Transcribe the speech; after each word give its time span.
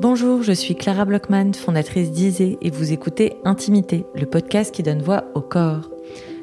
Bonjour, 0.00 0.44
je 0.44 0.52
suis 0.52 0.76
Clara 0.76 1.04
Blockman, 1.04 1.54
fondatrice 1.54 2.12
d'Isée, 2.12 2.56
et 2.62 2.70
vous 2.70 2.92
écoutez 2.92 3.32
Intimité, 3.44 4.06
le 4.14 4.26
podcast 4.26 4.72
qui 4.72 4.84
donne 4.84 5.02
voix 5.02 5.24
au 5.34 5.40
corps. 5.40 5.90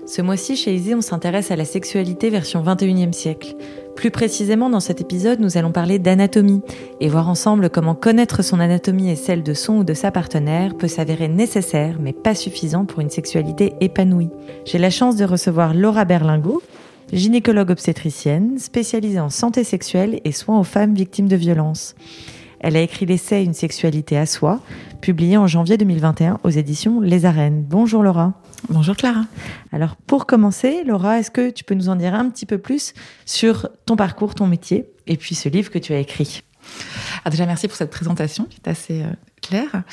Ce 0.05 0.21
mois-ci, 0.21 0.57
chez 0.57 0.75
Isée, 0.75 0.93
on 0.93 0.99
s'intéresse 0.99 1.51
à 1.51 1.55
la 1.55 1.63
sexualité 1.63 2.29
version 2.29 2.61
21e 2.61 3.13
siècle. 3.13 3.55
Plus 3.95 4.11
précisément, 4.11 4.69
dans 4.69 4.81
cet 4.81 4.99
épisode, 4.99 5.39
nous 5.39 5.57
allons 5.57 5.71
parler 5.71 5.99
d'anatomie 5.99 6.63
et 6.99 7.07
voir 7.07 7.29
ensemble 7.29 7.69
comment 7.69 7.95
connaître 7.95 8.43
son 8.43 8.59
anatomie 8.59 9.09
et 9.09 9.15
celle 9.15 9.41
de 9.41 9.53
son 9.53 9.77
ou 9.77 9.83
de 9.85 9.93
sa 9.93 10.11
partenaire 10.11 10.75
peut 10.75 10.89
s'avérer 10.89 11.29
nécessaire, 11.29 11.95
mais 12.01 12.11
pas 12.11 12.35
suffisant 12.35 12.83
pour 12.83 12.99
une 12.99 13.09
sexualité 13.09 13.75
épanouie. 13.79 14.31
J'ai 14.65 14.79
la 14.79 14.89
chance 14.89 15.15
de 15.15 15.23
recevoir 15.23 15.73
Laura 15.73 16.03
Berlingot, 16.03 16.61
gynécologue 17.13 17.71
obstétricienne, 17.71 18.59
spécialisée 18.59 19.21
en 19.21 19.29
santé 19.29 19.63
sexuelle 19.63 20.19
et 20.25 20.33
soins 20.33 20.59
aux 20.59 20.65
femmes 20.65 20.93
victimes 20.93 21.29
de 21.29 21.37
violences. 21.37 21.95
Elle 22.59 22.75
a 22.75 22.81
écrit 22.81 23.05
l'essai 23.05 23.43
Une 23.43 23.53
sexualité 23.53 24.17
à 24.17 24.25
soi, 24.25 24.61
publié 25.01 25.37
en 25.37 25.47
janvier 25.47 25.77
2021 25.77 26.39
aux 26.43 26.49
éditions 26.49 27.01
Les 27.01 27.25
Arènes. 27.25 27.63
Bonjour 27.63 28.03
Laura. 28.03 28.33
Bonjour 28.69 28.95
Clara. 28.95 29.25
Alors 29.71 29.95
pour 29.95 30.25
commencer, 30.25 30.83
Laura, 30.83 31.19
est-ce 31.19 31.31
que 31.31 31.49
tu 31.49 31.63
peux 31.63 31.75
nous 31.75 31.89
en 31.89 31.95
dire 31.95 32.15
un 32.15 32.29
petit 32.29 32.45
peu 32.45 32.57
plus 32.57 32.93
sur 33.25 33.69
ton 33.85 33.95
parcours, 33.95 34.35
ton 34.35 34.47
métier 34.47 34.85
et 35.07 35.17
puis 35.17 35.35
ce 35.35 35.49
livre 35.49 35.69
que 35.69 35.79
tu 35.79 35.93
as 35.93 35.99
écrit? 35.99 36.41
Ah, 37.23 37.29
déjà, 37.29 37.45
merci 37.45 37.67
pour 37.67 37.77
cette 37.77 37.91
présentation 37.91 38.45
qui 38.45 38.59
est 38.63 38.69
assez 38.69 39.03
euh, 39.03 39.07
claire. 39.41 39.83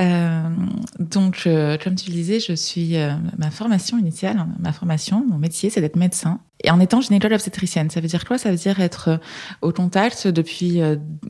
Euh, 0.00 0.48
donc, 0.98 1.48
comme 1.82 1.94
tu 1.94 2.10
le 2.10 2.14
disais, 2.14 2.40
je 2.40 2.52
suis 2.52 2.96
euh, 2.96 3.12
ma 3.36 3.50
formation 3.50 3.98
initiale, 3.98 4.44
ma 4.58 4.72
formation, 4.72 5.24
mon 5.26 5.38
métier, 5.38 5.70
c'est 5.70 5.80
d'être 5.80 5.96
médecin. 5.96 6.40
Et 6.64 6.72
en 6.72 6.80
étant 6.80 7.00
gynécologue 7.00 7.36
obstétricienne, 7.36 7.88
ça 7.88 8.00
veut 8.00 8.08
dire 8.08 8.24
quoi? 8.24 8.36
Ça 8.36 8.50
veut 8.50 8.56
dire 8.56 8.80
être 8.80 9.08
euh, 9.10 9.16
au 9.62 9.70
contact 9.70 10.26
depuis 10.26 10.80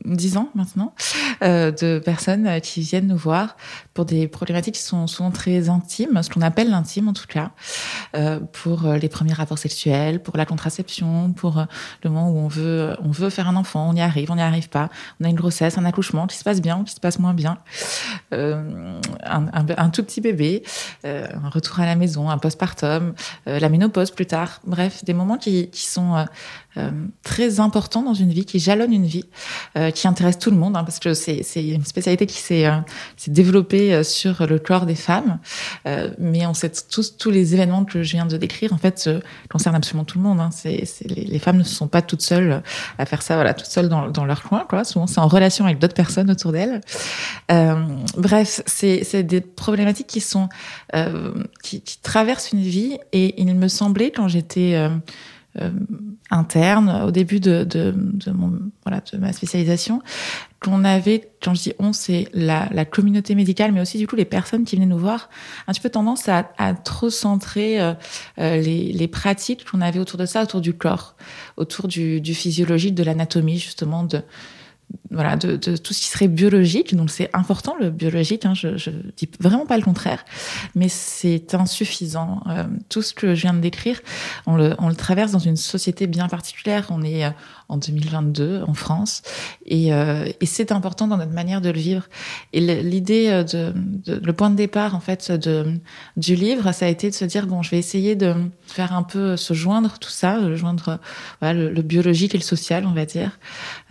dix 0.05 0.37
ans 0.37 0.49
maintenant 0.55 0.93
de 1.41 1.99
personnes 1.99 2.59
qui 2.61 2.81
viennent 2.81 3.07
nous 3.07 3.17
voir 3.17 3.55
pour 3.93 4.05
des 4.05 4.27
problématiques 4.27 4.75
qui 4.75 4.81
sont 4.81 5.07
souvent 5.07 5.31
très 5.31 5.69
intimes, 5.69 6.21
ce 6.23 6.29
qu'on 6.29 6.41
appelle 6.41 6.69
l'intime 6.69 7.07
en 7.07 7.13
tout 7.13 7.27
cas, 7.27 7.51
pour 8.53 8.87
les 8.87 9.07
premiers 9.07 9.33
rapports 9.33 9.57
sexuels, 9.57 10.21
pour 10.21 10.35
la 10.35 10.45
contraception, 10.45 11.31
pour 11.31 11.63
le 12.03 12.09
moment 12.09 12.31
où 12.31 12.37
on 12.37 12.47
veut 12.47 12.95
on 13.01 13.11
veut 13.11 13.29
faire 13.29 13.47
un 13.47 13.55
enfant, 13.55 13.89
on 13.89 13.95
y 13.95 14.01
arrive, 14.01 14.31
on 14.31 14.35
n'y 14.35 14.41
arrive 14.41 14.69
pas, 14.69 14.89
on 15.21 15.25
a 15.25 15.29
une 15.29 15.35
grossesse, 15.35 15.77
un 15.77 15.85
accouchement 15.85 16.27
qui 16.27 16.37
se 16.37 16.43
passe 16.43 16.61
bien 16.61 16.83
qui 16.83 16.93
se 16.93 16.99
passe 16.99 17.19
moins 17.19 17.33
bien, 17.33 17.48
un, 18.31 18.99
un, 19.23 19.89
tout 19.89 20.03
petit 20.03 20.21
bébé, 20.21 20.63
un 21.03 21.49
retour 21.49 21.79
à 21.79 21.85
la 21.85 21.95
maison, 21.95 22.29
un 22.29 22.37
postpartum, 22.37 23.13
la 23.45 23.69
ménopause 23.69 24.11
plus 24.11 24.25
tard, 24.25 24.59
bref, 24.65 25.03
des 25.03 25.13
moments 25.13 25.37
qui 25.37 25.69
sont 25.73 26.25
euh, 26.77 26.79
euh, 26.79 26.91
très 27.23 27.59
importants 27.59 28.01
dans 28.01 28.13
une 28.13 28.31
vie, 28.31 28.45
qui 28.45 28.59
jalonnent 28.59 28.93
une 28.93 29.05
vie, 29.05 29.25
euh, 29.77 29.91
qui 29.91 30.07
intéressent 30.07 30.43
tout 30.43 30.51
le 30.51 30.57
monde, 30.57 30.75
hein, 30.75 30.83
parce 30.83 30.99
que 30.99 31.13
c'est 31.13 31.43
une 31.55 31.85
spécialité 31.85 32.25
qui 32.25 32.37
s'est 32.37 32.65
euh, 32.65 32.77
développée 33.27 34.03
sur 34.03 34.47
le 34.47 34.59
corps 34.59 34.85
des 34.85 34.95
femmes. 34.95 35.39
mais 36.17 36.45
on 36.45 36.53
sait 36.53 36.71
tous 36.89 37.17
tous 37.17 37.29
les 37.31 37.53
événements 37.53 37.85
que 37.85 38.03
je 38.03 38.11
viens 38.11 38.25
de 38.25 38.37
décrire, 38.37 38.73
en 38.73 38.77
fait, 38.77 39.09
concernent 39.49 39.75
absolument 39.75 40.05
tout 40.05 40.17
le 40.17 40.23
monde. 40.23 40.39
Hein. 40.39 40.49
C'est 40.51 40.83
les, 41.05 41.25
les, 41.25 41.39
femmes 41.39 41.57
ne 41.57 41.63
sont 41.63 41.87
pas 41.87 42.01
toutes 42.01 42.21
seules 42.21 42.61
à 42.97 43.05
faire 43.05 43.21
ça, 43.21 43.35
voilà, 43.35 43.53
toutes 43.53 43.69
seules 43.69 43.89
dans, 43.89 44.09
dans 44.09 44.25
leur 44.25 44.43
coin. 44.43 44.65
Quoi. 44.67 44.83
Souvent, 44.83 45.07
c'est 45.07 45.19
en 45.19 45.27
relation 45.27 45.65
avec 45.65 45.79
d'autres 45.79 45.93
personnes 45.93 46.31
autour 46.31 46.51
d'elles. 46.51 46.81
bref, 48.17 48.61
c'est 48.65 49.23
des 49.23 49.41
problématiques 49.41 50.07
qui 50.07 50.21
sont 50.21 50.49
qui, 51.63 51.81
qui, 51.81 51.99
traversent 52.01 52.51
une 52.51 52.61
vie, 52.61 52.97
et 53.11 53.41
il 53.41 53.53
me 53.55 53.67
semblait 53.67 54.11
quand 54.11 54.27
j'étais 54.27 54.75
euh, 54.75 54.89
interne 56.31 57.03
au 57.07 57.11
début 57.11 57.39
de, 57.39 57.63
de, 57.63 57.93
de, 57.95 59.17
ma 59.17 59.33
spécialisation 59.33 60.01
qu'on 60.61 60.83
avait, 60.83 61.29
quand 61.41 61.53
je 61.53 61.63
dis 61.63 61.73
on, 61.79 61.93
c'est 61.93 62.27
la, 62.33 62.67
la, 62.71 62.85
communauté 62.85 63.33
médicale, 63.33 63.71
mais 63.71 63.81
aussi 63.81 63.97
du 63.97 64.07
coup 64.07 64.15
les 64.15 64.25
personnes 64.25 64.65
qui 64.65 64.75
venaient 64.75 64.85
nous 64.85 64.97
voir, 64.97 65.29
un 65.67 65.73
petit 65.73 65.81
peu 65.81 65.89
tendance 65.89 66.27
à, 66.27 66.43
trop 66.83 67.09
centrer 67.09 67.79
euh, 67.79 67.93
euh, 68.39 68.57
les, 68.57 68.91
les, 68.91 69.07
pratiques 69.07 69.65
qu'on 69.69 69.81
avait 69.81 69.99
autour 69.99 70.19
de 70.19 70.25
ça, 70.25 70.43
autour 70.43 70.61
du 70.61 70.73
corps, 70.73 71.15
autour 71.55 71.87
du, 71.87 72.19
du 72.19 72.35
physiologique, 72.35 72.93
de 72.93 73.03
l'anatomie 73.03 73.57
justement, 73.57 74.05
voilà, 75.11 75.35
de, 75.35 75.55
de, 75.55 75.75
tout 75.75 75.93
ce 75.93 76.01
qui 76.01 76.07
serait 76.07 76.27
biologique. 76.27 76.95
Donc 76.95 77.09
c'est 77.09 77.29
important 77.33 77.75
le 77.79 77.89
biologique, 77.89 78.45
hein, 78.45 78.53
je, 78.53 78.77
je 78.77 78.91
dis 79.17 79.29
vraiment 79.39 79.65
pas 79.65 79.77
le 79.77 79.83
contraire, 79.83 80.23
mais 80.75 80.89
c'est 80.89 81.55
insuffisant. 81.55 82.41
Euh, 82.47 82.65
tout 82.89 83.01
ce 83.01 83.13
que 83.13 83.33
je 83.35 83.41
viens 83.41 83.53
de 83.53 83.59
décrire, 83.59 83.99
on 84.45 84.55
le, 84.55 84.75
on 84.77 84.89
le 84.89 84.95
traverse 84.95 85.31
dans 85.31 85.39
une 85.39 85.57
société 85.57 86.07
bien 86.07 86.27
particulière. 86.27 86.87
On 86.89 87.01
est 87.01 87.25
euh, 87.25 87.31
en 87.69 87.77
2022 87.77 88.63
en 88.67 88.73
France 88.73 89.21
et, 89.65 89.93
euh, 89.93 90.25
et 90.41 90.45
c'est 90.45 90.71
important 90.71 91.07
dans 91.07 91.17
notre 91.17 91.31
manière 91.31 91.61
de 91.61 91.69
le 91.69 91.79
vivre. 91.79 92.03
Et 92.53 92.59
l'idée 92.59 93.27
euh, 93.29 93.43
de, 93.43 93.73
de, 93.75 94.21
le 94.23 94.33
point 94.33 94.49
de 94.49 94.55
départ 94.55 94.95
en 94.95 94.99
fait 94.99 95.31
de 95.31 95.73
du 96.17 96.35
livre, 96.35 96.71
ça 96.71 96.85
a 96.85 96.89
été 96.89 97.09
de 97.09 97.15
se 97.15 97.25
dire 97.25 97.47
bon, 97.47 97.61
je 97.61 97.71
vais 97.71 97.77
essayer 97.77 98.15
de 98.15 98.33
faire 98.65 98.93
un 98.93 99.03
peu 99.03 99.37
se 99.37 99.53
joindre 99.53 99.99
tout 99.99 100.09
ça, 100.09 100.39
de 100.39 100.55
joindre 100.55 100.99
voilà, 101.39 101.59
le, 101.59 101.69
le 101.71 101.81
biologique 101.81 102.35
et 102.35 102.37
le 102.37 102.43
social, 102.43 102.85
on 102.85 102.93
va 102.93 103.05
dire, 103.05 103.39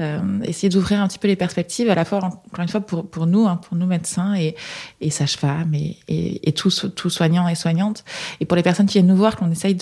euh, 0.00 0.20
essayer 0.42 0.68
d'ouvrir 0.68 1.00
un 1.00 1.08
petit 1.08 1.18
peu 1.18 1.28
les 1.28 1.36
perspectives, 1.36 1.90
à 1.90 1.94
la 1.94 2.04
fois, 2.04 2.18
encore 2.18 2.60
une 2.60 2.68
fois, 2.68 2.80
pour, 2.80 3.08
pour 3.08 3.26
nous, 3.26 3.46
hein, 3.46 3.56
pour 3.56 3.76
nous 3.76 3.86
médecins 3.86 4.34
et, 4.34 4.54
et 5.00 5.10
sages-femmes 5.10 5.74
et, 5.74 5.96
et, 6.08 6.48
et 6.48 6.52
tous, 6.52 6.86
tous 6.94 7.10
soignants 7.10 7.48
et 7.48 7.54
soignantes. 7.54 8.04
Et 8.40 8.44
pour 8.44 8.56
les 8.56 8.62
personnes 8.62 8.86
qui 8.86 8.94
viennent 8.94 9.06
nous 9.06 9.16
voir, 9.16 9.36
qu'on 9.36 9.50
essaye 9.50 9.76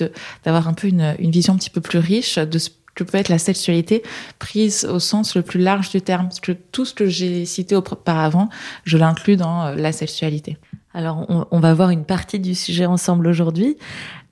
d'avoir 0.45 0.69
un 0.69 0.75
peu 0.75 0.89
une, 0.89 1.17
une 1.19 1.31
vision 1.31 1.55
un 1.55 1.57
petit 1.57 1.71
peu 1.71 1.81
plus 1.81 1.99
riche 1.99 2.39
de 2.39 2.59
ce 2.59 2.71
que 2.97 3.05
peut 3.05 3.19
être 3.19 3.29
la 3.29 3.39
sexualité 3.39 4.03
prise 4.41 4.85
au 4.85 4.99
sens 4.99 5.37
le 5.37 5.43
plus 5.43 5.61
large 5.61 5.91
du 5.91 6.03
terme. 6.03 6.27
Parce 6.27 6.41
que 6.41 6.53
tout 6.53 6.85
ce 6.85 6.95
que 6.95 7.07
j'ai 7.07 7.45
cité 7.45 7.77
auparavant, 7.77 8.49
je 8.85 8.99
l'inclus 8.99 9.37
dans 9.37 9.67
euh, 9.67 9.75
la 9.77 9.93
sexualité. 9.93 10.57
Alors, 10.95 11.27
on, 11.29 11.47
on, 11.51 11.61
va 11.61 11.75
voir 11.75 11.91
une 11.91 12.07
partie 12.07 12.41
du 12.41 12.55
sujet 12.55 12.87
ensemble 12.87 13.27
aujourd'hui. 13.29 13.77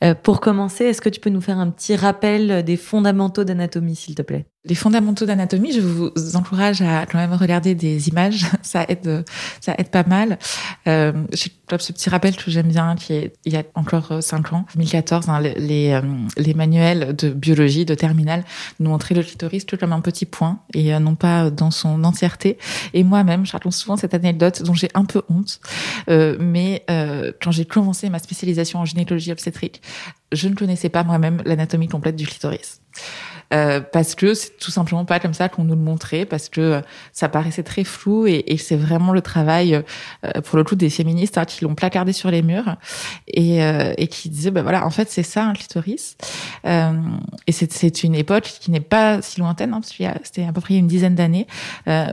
Euh, 0.05 0.15
pour 0.15 0.41
commencer, 0.41 0.85
est-ce 0.85 1.01
que 1.01 1.09
tu 1.09 1.21
peux 1.21 1.31
nous 1.31 1.41
faire 1.41 1.59
un 1.59 1.71
petit 1.71 1.97
rappel 1.97 2.63
des 2.63 2.77
fondamentaux 2.77 3.45
d'anatomie, 3.45 3.97
s'il 3.97 4.15
te 4.15 4.23
plaît? 4.23 4.47
Les 4.67 4.75
fondamentaux 4.75 5.27
d'anatomie, 5.27 5.73
je 5.73 5.81
vous 5.81 6.11
encourage 6.37 6.81
à 6.81 7.05
quand 7.05 7.19
même 7.19 7.35
regarder 7.35 7.75
des 7.75 8.09
images. 8.09 8.47
Ça 8.63 8.85
aide, 8.89 9.25
ça 9.61 9.75
aide 9.79 9.91
pas 9.91 10.05
mal. 10.05 10.39
Euh, 10.89 11.13
ce 11.79 11.93
petit 11.93 12.11
rappel 12.11 12.35
que 12.35 12.51
j'aime 12.51 12.69
bien, 12.69 12.97
qui 12.97 13.13
est 13.13 13.35
il 13.45 13.53
y 13.53 13.57
a 13.57 13.63
encore 13.75 14.13
euh, 14.13 14.21
cinq 14.21 14.53
ans, 14.53 14.65
2014, 14.75 15.29
hein, 15.29 15.41
les, 15.41 15.55
les, 15.55 15.91
euh, 15.93 16.01
les, 16.37 16.55
manuels 16.55 17.15
de 17.15 17.31
biologie 17.31 17.85
de 17.85 17.95
terminale 17.95 18.45
nous 18.81 18.91
montraient 18.91 19.15
le 19.15 19.23
clitoris 19.23 19.67
tout 19.67 19.77
comme 19.77 19.93
un 19.93 20.01
petit 20.01 20.27
point 20.27 20.61
et 20.73 20.95
euh, 20.95 20.99
non 20.99 21.15
pas 21.15 21.51
dans 21.51 21.71
son 21.71 22.05
entièreté. 22.05 22.59
Et 22.93 23.05
moi-même, 23.05 23.47
je 23.47 23.53
raconte 23.53 23.73
souvent 23.73 23.97
cette 23.97 24.15
anecdote 24.15 24.63
dont 24.63 24.75
j'ai 24.75 24.89
un 24.95 25.05
peu 25.05 25.23
honte, 25.29 25.61
euh, 26.09 26.37
mais 26.41 26.85
euh, 26.91 27.33
quand 27.43 27.51
j'ai 27.51 27.65
commencé 27.65 28.09
ma 28.11 28.19
spécialisation 28.19 28.81
en 28.81 28.85
gynécologie 28.85 29.33
obstétrique, 29.33 29.83
je 30.33 30.49
ne 30.49 30.55
connaissais 30.55 30.89
pas 30.89 31.05
moi-même 31.05 31.43
l'anatomie 31.45 31.89
complète 31.89 32.17
du 32.17 32.27
clitoris. 32.27 32.81
Euh, 33.53 33.81
parce 33.81 34.15
que 34.15 34.35
c'est 34.35 34.57
tout 34.59 34.71
simplement 34.71 35.05
pas 35.05 35.21
comme 35.21 35.35
ça 35.35 35.49
qu'on 35.49 35.65
nous 35.65 35.75
le 35.75 35.81
montrait, 35.81 36.25
parce 36.25 36.49
que 36.49 36.61
euh, 36.61 36.81
ça 37.13 37.29
paraissait 37.29 37.63
très 37.63 37.85
flou 37.85 38.27
et, 38.27 38.57
c'est 38.57 38.77
vraiment 38.77 39.13
le 39.13 39.21
travail, 39.21 39.75
euh, 39.75 40.41
pour 40.43 40.57
le 40.57 40.65
coup, 40.65 40.75
des 40.75 40.91
féministes 40.91 41.37
hein, 41.39 41.45
qui 41.45 41.65
l'ont 41.65 41.75
placardé 41.75 42.13
sur 42.13 42.31
les 42.31 42.43
murs 42.43 42.77
et, 43.29 43.59
et 43.59 44.07
qui 44.09 44.31
disaient, 44.31 44.51
ben 44.51 44.63
voilà, 44.63 44.87
en 44.87 44.91
fait, 44.91 45.11
c'est 45.11 45.23
ça 45.23 45.45
un 45.45 45.53
clitoris. 45.53 46.17
et 46.65 47.53
c'est 47.53 48.05
une 48.05 48.15
époque 48.15 48.45
qui 48.61 48.71
n'est 48.71 48.81
pas 48.81 49.21
si 49.23 49.41
lointaine, 49.41 49.75
hein, 49.75 49.81
parce 49.81 49.93
que 49.93 50.05
c'était 50.25 50.45
à 50.45 50.53
peu 50.53 50.61
près 50.61 50.77
une 50.77 50.87
dizaine 50.87 51.15
d'années, 51.15 51.47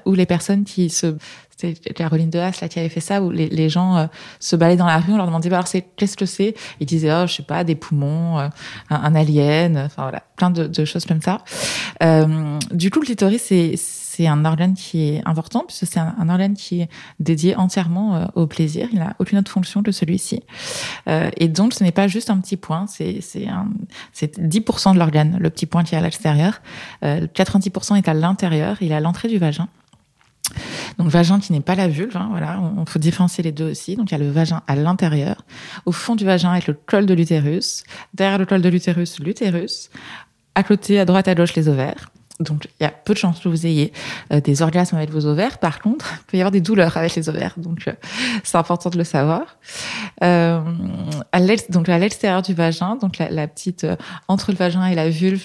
où 0.05 0.13
les 0.13 0.25
personnes 0.25 0.65
qui 0.65 0.89
se 0.89 1.15
c'était 1.61 1.93
Caroline 1.93 2.29
de 2.29 2.39
Haas 2.39 2.59
là 2.61 2.67
qui 2.67 2.79
avait 2.79 2.89
fait 2.89 2.99
ça 2.99 3.21
où 3.21 3.29
les, 3.29 3.69
gens 3.69 3.97
euh, 3.97 4.05
se 4.39 4.55
balaient 4.55 4.75
dans 4.75 4.87
la 4.87 4.97
rue 4.97 5.13
on 5.13 5.17
leur 5.17 5.27
demandait 5.27 5.49
bah, 5.49 5.57
alors 5.57 5.67
c'est 5.67 5.85
qu'est-ce 5.95 6.17
que 6.17 6.25
c'est? 6.25 6.55
Ils 6.79 6.87
disaient 6.87 7.13
oh 7.13 7.27
je 7.27 7.33
sais 7.33 7.43
pas 7.43 7.63
des 7.63 7.75
poumons 7.75 8.39
euh, 8.39 8.49
un, 8.89 9.15
alien 9.15 9.77
enfin 9.77 10.03
voilà 10.03 10.23
plein 10.35 10.49
de, 10.49 10.85
choses 10.85 11.05
comme 11.05 11.21
ça. 11.21 11.43
Euh, 12.01 12.57
du 12.71 12.89
coup 12.89 12.99
le 12.99 13.05
clitoris 13.05 13.53
c'est 13.77 14.27
un 14.27 14.43
organe 14.43 14.73
qui 14.73 15.09
est 15.09 15.21
important 15.25 15.63
puisque 15.67 15.85
c'est 15.85 15.99
un, 15.99 16.15
un, 16.19 16.29
organe 16.29 16.55
qui 16.55 16.81
est 16.81 16.89
dédié 17.19 17.55
entièrement 17.55 18.15
euh, 18.15 18.25
au 18.35 18.47
plaisir. 18.47 18.87
Il 18.91 18.99
n'a 18.99 19.15
aucune 19.19 19.37
autre 19.37 19.51
fonction 19.51 19.83
que 19.83 19.91
celui-ci. 19.91 20.41
Et 21.07 21.47
donc 21.47 21.73
ce 21.73 21.83
n'est 21.83 21.91
pas 21.91 22.07
juste 22.07 22.29
un 22.29 22.39
petit 22.39 22.57
point 22.57 22.87
c'est 22.87 23.19
c'est 23.21 23.47
c'est 24.13 24.39
10% 24.39 24.93
de 24.93 24.99
l'organe 24.99 25.37
le 25.39 25.49
petit 25.49 25.65
point 25.65 25.83
qui 25.83 25.95
est 25.95 25.97
à 25.97 26.01
l'extérieur. 26.01 26.61
90% 27.03 27.97
est 27.97 28.07
à 28.07 28.13
l'intérieur 28.13 28.77
il 28.81 28.91
est 28.91 28.95
à 28.95 28.99
l'entrée 28.99 29.27
du 29.27 29.37
vagin 29.37 29.67
donc 30.97 31.07
vagin 31.07 31.39
qui 31.39 31.53
n'est 31.53 31.61
pas 31.61 31.75
la 31.75 31.87
vulve, 31.87 32.15
hein, 32.15 32.27
voilà, 32.31 32.59
on, 32.59 32.85
faut 32.85 32.99
différencier 32.99 33.43
les 33.43 33.51
deux 33.51 33.71
aussi. 33.71 33.95
Donc 33.95 34.11
il 34.11 34.13
y 34.13 34.15
a 34.15 34.17
le 34.19 34.29
vagin 34.29 34.61
à 34.67 34.75
l'intérieur, 34.75 35.45
au 35.85 35.91
fond 35.91 36.15
du 36.15 36.25
vagin 36.25 36.51
avec 36.51 36.67
le 36.67 36.73
col 36.73 37.05
de 37.05 37.13
l'utérus, 37.13 37.83
derrière 38.13 38.37
le 38.37 38.45
col 38.45 38.61
de 38.61 38.69
l'utérus, 38.69 39.19
l'utérus, 39.19 39.89
à 40.55 40.63
côté, 40.63 40.99
à 40.99 41.05
droite, 41.05 41.27
à 41.27 41.35
gauche, 41.35 41.55
les 41.55 41.69
ovaires. 41.69 42.11
Donc, 42.41 42.67
il 42.79 42.83
y 42.83 42.85
a 42.85 42.91
peu 42.91 43.13
de 43.13 43.19
chances 43.19 43.39
que 43.39 43.49
vous 43.49 43.65
ayez 43.65 43.93
euh, 44.31 44.41
des 44.41 44.61
orgasmes 44.61 44.95
avec 44.95 45.11
vos 45.11 45.25
ovaires. 45.25 45.59
Par 45.59 45.79
contre, 45.79 46.13
il 46.19 46.25
peut 46.25 46.37
y 46.37 46.41
avoir 46.41 46.51
des 46.51 46.61
douleurs 46.61 46.97
avec 46.97 47.15
les 47.15 47.29
ovaires. 47.29 47.53
Donc, 47.57 47.87
euh, 47.87 47.93
c'est 48.43 48.57
important 48.57 48.89
de 48.89 48.97
le 48.97 49.03
savoir. 49.03 49.57
Euh, 50.23 50.59
à 51.31 51.39
donc, 51.69 51.89
à 51.89 51.99
l'extérieur 51.99 52.41
du 52.41 52.53
vagin, 52.53 52.95
donc 52.95 53.17
la, 53.17 53.47
petite, 53.47 53.85
entre 54.27 54.51
le 54.51 54.57
vagin 54.57 54.85
et 54.85 54.95
la 54.95 55.09
vulve, 55.09 55.43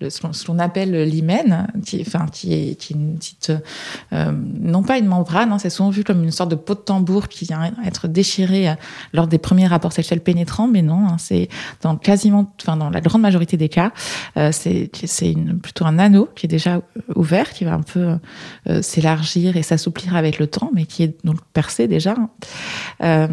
ce 0.00 0.46
qu'on 0.46 0.58
appelle 0.58 1.04
l'hymen, 1.04 1.66
qui, 1.84 2.02
enfin, 2.06 2.26
qui 2.30 2.52
est, 2.52 2.94
non 4.12 4.82
pas 4.82 4.98
une 4.98 5.06
membrane, 5.06 5.52
hein, 5.52 5.58
c'est 5.58 5.70
souvent 5.70 5.90
vu 5.90 6.04
comme 6.04 6.22
une 6.22 6.30
sorte 6.30 6.50
de 6.50 6.56
peau 6.56 6.74
de 6.74 6.80
tambour 6.80 7.28
qui 7.28 7.46
vient 7.46 7.72
être 7.86 8.08
déchirée 8.08 8.74
lors 9.12 9.28
des 9.28 9.38
premiers 9.38 9.66
rapports 9.66 9.92
sexuels 9.92 10.20
pénétrants, 10.20 10.66
mais 10.66 10.82
non, 10.82 11.06
hein, 11.06 11.16
c'est 11.18 11.48
dans 11.80 11.96
quasiment, 11.96 12.52
enfin, 12.60 12.76
dans 12.76 12.90
la 12.90 13.00
grande 13.00 13.22
majorité 13.22 13.56
des 13.56 13.68
cas, 13.68 13.92
c'est 14.50 14.90
plutôt 15.62 15.86
un 15.86 15.98
anneau 15.98 16.19
qui 16.34 16.46
est 16.46 16.48
déjà 16.48 16.82
ouvert, 17.14 17.50
qui 17.50 17.64
va 17.64 17.74
un 17.74 17.82
peu 17.82 18.16
euh, 18.68 18.82
s'élargir 18.82 19.56
et 19.56 19.62
s'assouplir 19.62 20.16
avec 20.16 20.38
le 20.38 20.46
temps, 20.46 20.70
mais 20.74 20.84
qui 20.84 21.02
est 21.02 21.14
donc 21.24 21.38
percé 21.52 21.88
déjà. 21.88 22.14
Euh, 23.02 23.28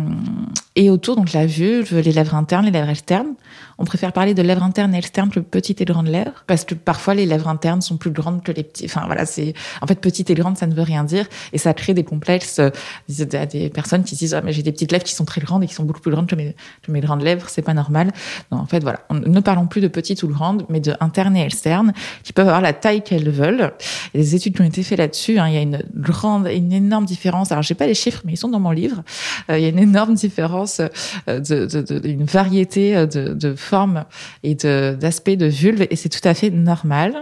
et 0.75 0.89
autour, 0.89 1.15
donc 1.15 1.33
la 1.33 1.45
vulve, 1.45 1.99
les 1.99 2.11
lèvres 2.11 2.35
internes, 2.35 2.65
les 2.65 2.71
lèvres 2.71 2.89
externes. 2.89 3.33
On 3.79 3.85
préfère 3.85 4.11
parler 4.11 4.33
de 4.33 4.41
lèvres 4.41 4.63
internes 4.63 4.93
et 4.95 4.97
externes 4.97 5.29
que 5.29 5.39
petites 5.39 5.81
et 5.81 5.85
grandes 5.85 6.07
lèvres, 6.07 6.43
parce 6.47 6.65
que 6.65 6.75
parfois 6.75 7.13
les 7.13 7.25
lèvres 7.25 7.47
internes 7.47 7.81
sont 7.81 7.97
plus 7.97 8.11
grandes 8.11 8.43
que 8.43 8.51
les 8.51 8.63
petites. 8.63 8.89
Enfin 8.89 9.05
voilà, 9.05 9.25
c'est 9.25 9.53
en 9.81 9.87
fait 9.87 9.99
petite 9.99 10.29
et 10.29 10.33
grande, 10.33 10.57
ça 10.57 10.67
ne 10.67 10.73
veut 10.73 10.83
rien 10.83 11.03
dire, 11.03 11.25
et 11.53 11.57
ça 11.57 11.73
crée 11.73 11.93
des 11.93 12.03
complexes 12.03 12.59
à 12.59 12.63
euh, 12.63 13.45
des 13.45 13.69
personnes 13.69 14.03
qui 14.03 14.15
disent 14.15 14.33
ah 14.33 14.41
mais 14.41 14.51
j'ai 14.53 14.63
des 14.63 14.71
petites 14.71 14.91
lèvres 14.91 15.03
qui 15.03 15.13
sont 15.13 15.25
très 15.25 15.41
grandes 15.41 15.63
et 15.63 15.67
qui 15.67 15.73
sont 15.73 15.83
beaucoup 15.83 16.01
plus 16.01 16.11
grandes 16.11 16.27
que 16.27 16.35
mes, 16.35 16.55
que 16.81 16.91
mes 16.91 17.01
grandes 17.01 17.21
lèvres, 17.21 17.49
c'est 17.49 17.61
pas 17.61 17.73
normal. 17.73 18.11
Non, 18.51 18.59
en 18.59 18.65
fait 18.65 18.81
voilà, 18.81 18.99
ne 19.11 19.39
parlons 19.39 19.67
plus 19.67 19.81
de 19.81 19.87
petites 19.87 20.23
ou 20.23 20.27
grandes, 20.27 20.65
mais 20.69 20.79
de 20.79 20.93
internes 20.99 21.35
et 21.35 21.43
externes 21.43 21.93
qui 22.23 22.33
peuvent 22.33 22.47
avoir 22.47 22.61
la 22.61 22.66
taille 22.73 23.01
qu'elles 23.03 23.29
veulent. 23.29 23.73
Il 24.13 24.21
des 24.21 24.35
études 24.35 24.55
qui 24.55 24.61
ont 24.61 24.65
été 24.65 24.83
faites 24.83 24.99
là-dessus. 24.99 25.39
Hein. 25.39 25.47
Il 25.47 25.53
y 25.53 25.57
a 25.57 25.61
une 25.61 25.83
grande, 25.95 26.47
une 26.47 26.71
énorme 26.71 27.05
différence. 27.05 27.51
Alors 27.51 27.63
j'ai 27.63 27.75
pas 27.75 27.87
les 27.87 27.93
chiffres, 27.93 28.21
mais 28.25 28.33
ils 28.33 28.37
sont 28.37 28.49
dans 28.49 28.59
mon 28.59 28.71
livre. 28.71 29.03
Euh, 29.49 29.57
il 29.57 29.63
y 29.63 29.65
a 29.65 29.69
une 29.69 29.79
énorme 29.79 30.15
différence, 30.15 30.81
euh, 31.27 31.39
de, 31.39 31.65
de, 31.65 32.07
une 32.07 32.25
variété 32.25 32.93
de, 33.07 33.33
de 33.33 33.55
formes 33.55 34.05
et 34.43 34.55
d'aspects 34.55 35.29
de, 35.29 35.45
vulve, 35.45 35.87
et 35.89 35.95
c'est 35.95 36.09
tout 36.09 36.27
à 36.27 36.33
fait 36.33 36.49
normal. 36.49 37.13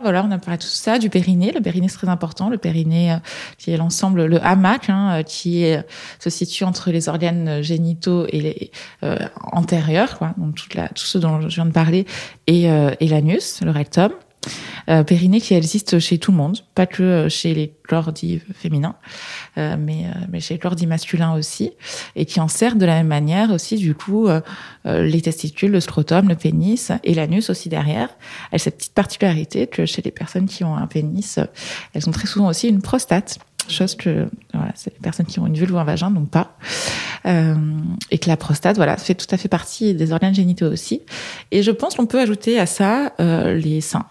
Voilà, 0.00 0.24
on 0.24 0.30
a 0.30 0.38
parlé 0.38 0.58
de 0.58 0.62
tout 0.62 0.68
ça, 0.68 0.98
du 0.98 1.10
périnée. 1.10 1.50
Le 1.50 1.60
périnée, 1.60 1.88
c'est 1.88 1.96
très 1.96 2.08
important. 2.08 2.48
Le 2.48 2.58
périnée, 2.58 3.12
euh, 3.12 3.16
qui 3.58 3.72
est 3.72 3.76
l'ensemble, 3.76 4.26
le 4.26 4.44
hamac, 4.44 4.88
hein, 4.90 5.24
qui 5.24 5.64
se 6.20 6.30
situe 6.30 6.62
entre 6.62 6.92
les 6.92 7.08
organes 7.08 7.62
génitaux 7.62 8.26
et 8.28 8.70
euh, 9.02 9.18
antérieurs, 9.52 10.16
quoi, 10.18 10.34
donc 10.36 10.72
la, 10.74 10.88
tout 10.88 11.04
ce 11.04 11.18
dont 11.18 11.40
je 11.40 11.54
viens 11.54 11.66
de 11.66 11.72
parler, 11.72 12.06
et, 12.46 12.70
euh, 12.70 12.94
et 13.00 13.08
l'anus, 13.08 13.60
le 13.62 13.72
rectum. 13.72 14.12
Euh, 14.88 15.02
périnée 15.04 15.40
qui 15.40 15.54
existe 15.54 15.98
chez 15.98 16.18
tout 16.18 16.30
le 16.30 16.38
monde, 16.38 16.58
pas 16.74 16.86
que 16.86 17.02
euh, 17.02 17.28
chez 17.28 17.54
les 17.54 17.74
dits 18.14 18.40
féminins, 18.54 18.96
euh, 19.56 19.76
mais, 19.78 20.06
mais 20.30 20.40
chez 20.40 20.58
les 20.62 20.74
dits 20.76 20.86
masculins 20.86 21.34
aussi, 21.34 21.72
et 22.16 22.26
qui 22.26 22.40
en 22.40 22.48
sert 22.48 22.76
de 22.76 22.86
la 22.86 22.96
même 22.96 23.06
manière 23.06 23.50
aussi, 23.50 23.76
du 23.76 23.94
coup, 23.94 24.28
les 24.84 25.22
testicules, 25.22 25.70
le 25.70 25.80
scrotum, 25.80 26.28
le 26.28 26.34
pénis 26.34 26.92
et 27.02 27.14
l'anus 27.14 27.48
aussi 27.48 27.68
derrière. 27.68 28.10
Elle 28.50 28.56
a 28.56 28.58
cette 28.58 28.76
petite 28.76 28.92
particularité 28.92 29.66
que 29.66 29.86
chez 29.86 30.02
les 30.02 30.10
personnes 30.10 30.46
qui 30.46 30.64
ont 30.64 30.76
un 30.76 30.86
pénis, 30.86 31.38
elles 31.94 32.08
ont 32.08 32.12
très 32.12 32.26
souvent 32.26 32.48
aussi 32.48 32.68
une 32.68 32.82
prostate 32.82 33.38
chose 33.68 33.94
que 33.94 34.28
voilà, 34.54 34.72
c'est 34.74 34.92
les 34.94 35.00
personnes 35.00 35.26
qui 35.26 35.40
ont 35.40 35.46
une 35.46 35.54
vulve 35.54 35.74
ou 35.74 35.78
un 35.78 35.84
vagin 35.84 36.10
n'ont 36.10 36.26
pas, 36.26 36.56
et 37.24 38.18
que 38.18 38.28
la 38.28 38.36
prostate, 38.36 38.76
voilà, 38.76 38.96
fait 38.96 39.14
tout 39.14 39.26
à 39.30 39.36
fait 39.36 39.48
partie 39.48 39.94
des 39.94 40.12
organes 40.12 40.34
génitaux 40.34 40.70
aussi. 40.70 41.02
Et 41.50 41.62
je 41.62 41.70
pense 41.70 41.94
qu'on 41.94 42.06
peut 42.06 42.20
ajouter 42.20 42.58
à 42.58 42.66
ça 42.66 43.14
les 43.18 43.80
seins. 43.80 44.06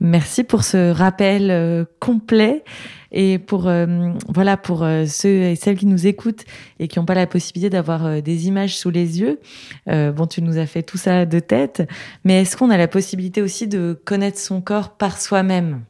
Merci 0.00 0.44
pour 0.44 0.64
ce 0.64 0.90
rappel 0.92 1.50
euh, 1.50 1.84
complet 2.00 2.64
et 3.12 3.38
pour 3.38 3.66
euh, 3.66 4.12
voilà 4.28 4.56
pour 4.56 4.82
euh, 4.82 5.06
ceux 5.06 5.42
et 5.42 5.56
celles 5.56 5.76
qui 5.76 5.86
nous 5.86 6.06
écoutent 6.06 6.44
et 6.78 6.88
qui 6.88 6.98
n'ont 6.98 7.06
pas 7.06 7.14
la 7.14 7.26
possibilité 7.26 7.70
d'avoir 7.70 8.20
des 8.20 8.46
images 8.46 8.76
sous 8.76 8.90
les 8.90 9.20
yeux. 9.20 9.40
bon, 9.86 10.26
tu 10.26 10.42
nous 10.42 10.58
as 10.58 10.66
fait 10.66 10.82
tout 10.82 10.98
ça 10.98 11.24
de 11.24 11.38
tête, 11.38 11.88
mais 12.24 12.42
est-ce 12.42 12.56
qu'on 12.56 12.70
a 12.70 12.76
la 12.76 12.88
possibilité 12.88 13.40
aussi 13.40 13.68
de 13.68 13.98
connaître 14.04 14.38
son 14.38 14.60
corps 14.60 14.96
par 14.96 15.20
soi-même? 15.20 15.82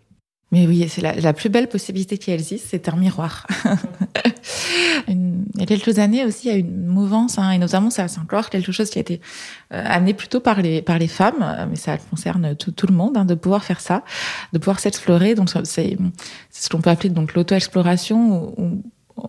Mais 0.53 0.67
oui, 0.67 0.87
c'est 0.89 1.03
la, 1.03 1.15
la, 1.15 1.33
plus 1.33 1.49
belle 1.49 1.69
possibilité 1.69 2.19
qui 2.19 2.31
existe, 2.31 2.67
c'est 2.71 2.89
un 2.89 2.97
miroir. 2.97 3.47
il 5.09 5.45
y 5.59 5.63
a 5.63 5.67
quelques 5.67 5.99
années 5.99 6.25
aussi, 6.25 6.49
il 6.49 6.53
y 6.53 6.55
a 6.55 6.59
une 6.59 6.87
mouvance, 6.87 7.39
hein, 7.39 7.51
et 7.51 7.59
notamment 7.59 7.91
ça 7.91 8.07
c'est 8.07 8.21
encore 8.21 8.49
quelque 8.49 8.71
chose 8.71 8.91
qui 8.91 8.99
a 8.99 9.01
été 9.01 9.21
euh, 9.73 9.83
amené 9.85 10.15
plutôt 10.15 10.39
par 10.39 10.63
les 10.63 10.83
par 10.83 10.99
les 10.99 11.09
femmes, 11.09 11.43
euh, 11.43 11.67
mais 11.69 11.77
ça 11.77 11.99
concerne 11.99 12.55
tout, 12.55 12.71
tout 12.71 12.87
le 12.87 12.95
monde, 12.95 13.17
hein, 13.17 13.25
de 13.25 13.35
pouvoir 13.35 13.65
faire 13.65 13.81
ça, 13.81 14.05
de 14.53 14.59
pouvoir 14.59 14.79
s'explorer. 14.79 15.35
Donc 15.35 15.51
c'est 15.65 15.97
ce 16.51 16.69
qu'on 16.69 16.81
peut 16.81 16.91
appeler 16.91 17.11
donc 17.11 17.35
l'auto-exploration 17.35 18.55
ou, 18.57 18.83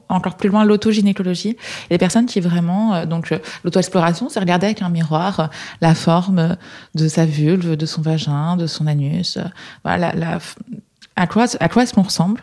encore 0.09 0.35
plus 0.35 0.49
loin 0.49 0.65
l'autogynécologie. 0.65 1.55
Des 1.89 1.97
personnes 1.97 2.25
qui 2.25 2.41
vraiment 2.41 2.93
euh, 2.93 3.05
donc 3.05 3.33
l'auto-exploration, 3.63 4.29
c'est 4.29 4.39
regarder 4.39 4.67
avec 4.67 4.81
un 4.81 4.89
miroir 4.89 5.49
la 5.81 5.95
forme 5.95 6.57
de 6.93 7.07
sa 7.07 7.25
vulve, 7.25 7.75
de 7.75 7.85
son 7.87 8.01
vagin, 8.01 8.55
de 8.57 8.67
son 8.67 8.85
anus, 8.85 9.39
voilà 9.83 10.13
la 10.13 10.39
à 11.17 11.25
quoi, 11.25 11.45
à 11.59 11.67
quoi 11.67 11.83
est-ce 11.83 11.93
qu'on 11.93 12.03
ressemble? 12.03 12.41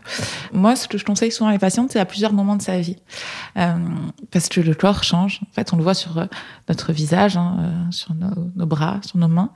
Moi, 0.52 0.74
ce 0.74 0.88
que 0.88 0.98
je 0.98 1.04
conseille 1.04 1.30
souvent 1.30 1.48
à 1.48 1.58
patientes, 1.58 1.92
c'est 1.92 2.00
à 2.00 2.04
plusieurs 2.04 2.32
moments 2.32 2.56
de 2.56 2.62
sa 2.62 2.80
vie. 2.80 2.96
Euh, 3.56 3.76
parce 4.32 4.48
que 4.48 4.60
le 4.60 4.74
corps 4.74 5.04
change. 5.04 5.40
En 5.48 5.54
fait, 5.54 5.72
on 5.72 5.76
le 5.76 5.84
voit 5.84 5.94
sur 5.94 6.18
euh, 6.18 6.26
notre 6.68 6.92
visage, 6.92 7.36
hein, 7.36 7.56
euh, 7.60 7.90
sur 7.92 8.14
nos, 8.14 8.50
nos, 8.56 8.66
bras, 8.66 8.98
sur 9.06 9.16
nos 9.18 9.28
mains. 9.28 9.50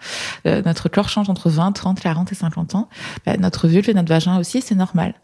Euh, 0.47 0.63
notre 0.65 0.89
corps 0.89 1.09
change 1.09 1.29
entre 1.29 1.51
20, 1.51 1.73
30, 1.73 2.01
40 2.01 2.31
et 2.31 2.35
50 2.37 2.77
ans. 2.77 2.89
Bah, 3.27 3.37
notre 3.37 3.67
vulve 3.67 3.91
et 3.91 3.95
notre 3.95 4.09
vagin 4.09 4.39
aussi, 4.39 4.63
c'est 4.63 4.77
normal. 4.77 5.15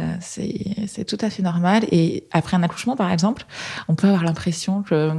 Euh, 0.00 0.16
c'est 0.20 1.04
tout 1.04 1.18
à 1.20 1.28
fait 1.28 1.42
normal. 1.42 1.84
Et 1.90 2.28
après 2.30 2.56
un 2.56 2.62
accouchement, 2.62 2.94
par 2.94 3.10
exemple, 3.10 3.44
on 3.88 3.96
peut 3.96 4.06
avoir 4.06 4.22
l'impression 4.22 4.82
que 4.82 5.12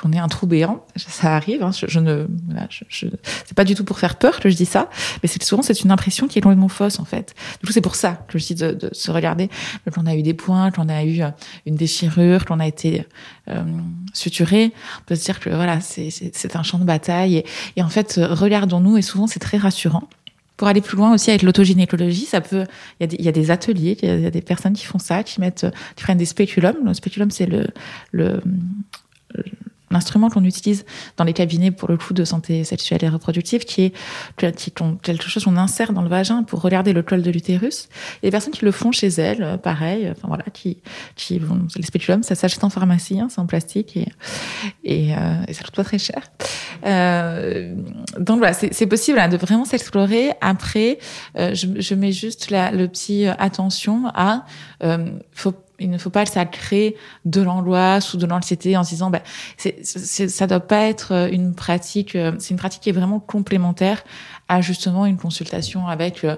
qu'on 0.00 0.12
ait 0.12 0.18
un 0.18 0.28
trou 0.28 0.46
béant. 0.46 0.84
Ça 0.96 1.36
arrive. 1.36 1.62
Hein, 1.62 1.70
je, 1.72 2.00
ne, 2.00 2.26
voilà, 2.46 2.66
je, 2.70 2.84
je 2.88 3.06
c'est 3.44 3.54
pas 3.54 3.64
du 3.64 3.74
tout 3.74 3.84
pour 3.84 3.98
faire 3.98 4.16
peur 4.16 4.40
que 4.40 4.48
je 4.48 4.56
dis 4.56 4.66
ça, 4.66 4.90
mais 5.22 5.28
c'est 5.28 5.42
souvent 5.42 5.62
c'est 5.62 5.80
une 5.80 5.90
impression 5.90 6.28
qui 6.28 6.38
est 6.38 6.42
complètement 6.42 6.68
fausse 6.68 7.00
en 7.00 7.04
fait. 7.04 7.34
Du 7.60 7.66
coup, 7.66 7.72
c'est 7.72 7.80
pour 7.80 7.94
ça 7.96 8.24
que 8.28 8.38
je 8.38 8.46
dis 8.46 8.54
de, 8.54 8.72
de 8.72 8.90
se 8.92 9.10
regarder. 9.10 9.48
Quand 9.92 10.02
on 10.02 10.06
a 10.06 10.14
eu 10.14 10.22
des 10.22 10.34
points, 10.34 10.70
quand 10.70 10.84
on 10.84 10.88
a 10.88 11.04
eu 11.04 11.22
euh, 11.22 11.30
une 11.64 11.76
déchirure, 11.76 12.44
quand 12.44 12.56
on 12.56 12.60
a 12.60 12.66
été 12.66 13.06
euh, 13.48 13.62
suturé, 14.12 14.72
on 15.00 15.04
peut 15.06 15.14
se 15.14 15.24
dire 15.24 15.40
que 15.40 15.50
voilà, 15.50 15.80
c'est 15.80 16.56
un 16.56 16.62
champ 16.62 16.78
de 16.78 16.84
bataille. 16.84 17.36
Et, 17.36 17.46
et 17.76 17.82
en 17.82 17.88
fait, 17.88 18.20
regardons-nous 18.22 18.98
et 18.98 19.02
souvent 19.02 19.26
c'est 19.26 19.40
très 19.40 19.58
rassurant. 19.58 20.08
Pour 20.56 20.68
aller 20.68 20.80
plus 20.80 20.96
loin 20.96 21.12
aussi 21.12 21.28
avec 21.28 21.42
l'autogynécologie, 21.42 22.24
ça 22.24 22.40
peut, 22.40 22.64
il 22.98 23.02
y, 23.02 23.04
a 23.04 23.06
des, 23.06 23.16
il 23.16 23.24
y 23.26 23.28
a 23.28 23.32
des 23.32 23.50
ateliers, 23.50 23.98
il 24.02 24.20
y, 24.22 24.26
a 24.26 24.30
des 24.30 24.40
personnes 24.40 24.72
qui 24.72 24.86
font 24.86 24.98
ça, 24.98 25.22
qui 25.22 25.38
mettent, 25.38 25.66
qui 25.96 26.02
prennent 26.02 26.16
des 26.16 26.24
spéculums. 26.24 26.78
Le 26.82 26.94
spéculum, 26.94 27.30
c'est 27.30 27.44
le, 27.44 27.66
le, 28.12 28.40
l'instrument 29.90 30.30
qu'on 30.30 30.44
utilise 30.44 30.84
dans 31.16 31.24
les 31.24 31.32
cabinets 31.32 31.70
pour 31.70 31.88
le 31.88 31.96
coup 31.96 32.12
de 32.12 32.24
santé 32.24 32.64
sexuelle 32.64 33.04
et 33.04 33.08
reproductive, 33.08 33.64
qui 33.64 33.82
est 33.82 33.94
quelque 34.36 35.28
chose 35.28 35.44
qu'on 35.44 35.56
insère 35.56 35.92
dans 35.92 36.02
le 36.02 36.08
vagin 36.08 36.42
pour 36.42 36.60
regarder 36.60 36.92
le 36.92 37.02
col 37.02 37.22
de 37.22 37.30
l'utérus. 37.30 37.88
Les 38.22 38.30
personnes 38.30 38.52
qui 38.52 38.64
le 38.64 38.72
font 38.72 38.92
chez 38.92 39.08
elles, 39.08 39.42
euh, 39.42 39.56
pareil, 39.56 40.08
enfin 40.10 40.28
voilà, 40.28 40.44
qui, 40.52 40.78
qui 41.14 41.38
vont, 41.38 41.66
les 41.76 41.82
spéculums, 41.82 42.22
ça 42.22 42.34
s'achète 42.34 42.64
en 42.64 42.70
pharmacie, 42.70 43.20
hein, 43.20 43.28
c'est 43.30 43.40
en 43.40 43.46
plastique 43.46 43.96
et, 43.96 44.08
et, 44.84 45.14
euh, 45.14 45.44
et, 45.48 45.52
ça 45.52 45.62
coûte 45.64 45.74
pas 45.74 45.84
très 45.84 45.98
cher. 45.98 46.22
Euh, 46.84 47.74
donc 48.18 48.38
voilà, 48.38 48.52
c'est 48.52 48.86
possible 48.86 49.18
hein, 49.18 49.28
de 49.28 49.36
vraiment 49.36 49.64
s'explorer. 49.64 50.32
Après, 50.40 50.98
euh, 51.38 51.54
je, 51.54 51.66
je, 51.78 51.94
mets 51.94 52.12
juste 52.12 52.50
la, 52.50 52.70
le 52.70 52.88
petit 52.88 53.26
attention 53.26 54.04
à, 54.14 54.44
euh, 54.82 55.10
faut 55.32 55.54
il 55.78 55.90
ne 55.90 55.98
faut 55.98 56.10
pas 56.10 56.26
ça 56.26 56.44
crée 56.46 56.96
de 57.24 57.40
l'angoisse 57.40 58.14
ou 58.14 58.16
de 58.16 58.26
l'anxiété 58.26 58.76
en 58.76 58.84
se 58.84 58.90
disant 58.90 59.10
bah, 59.10 59.22
c'est, 59.56 59.78
c'est, 59.84 60.28
ça 60.28 60.46
doit 60.46 60.60
pas 60.60 60.86
être 60.86 61.12
euh, 61.12 61.28
une 61.30 61.54
pratique 61.54 62.16
euh, 62.16 62.32
c'est 62.38 62.50
une 62.50 62.58
pratique 62.58 62.82
qui 62.82 62.88
est 62.90 62.92
vraiment 62.94 63.20
complémentaire 63.20 64.04
à 64.48 64.60
justement 64.60 65.06
une 65.06 65.16
consultation 65.16 65.88
avec 65.88 66.24
euh, 66.24 66.36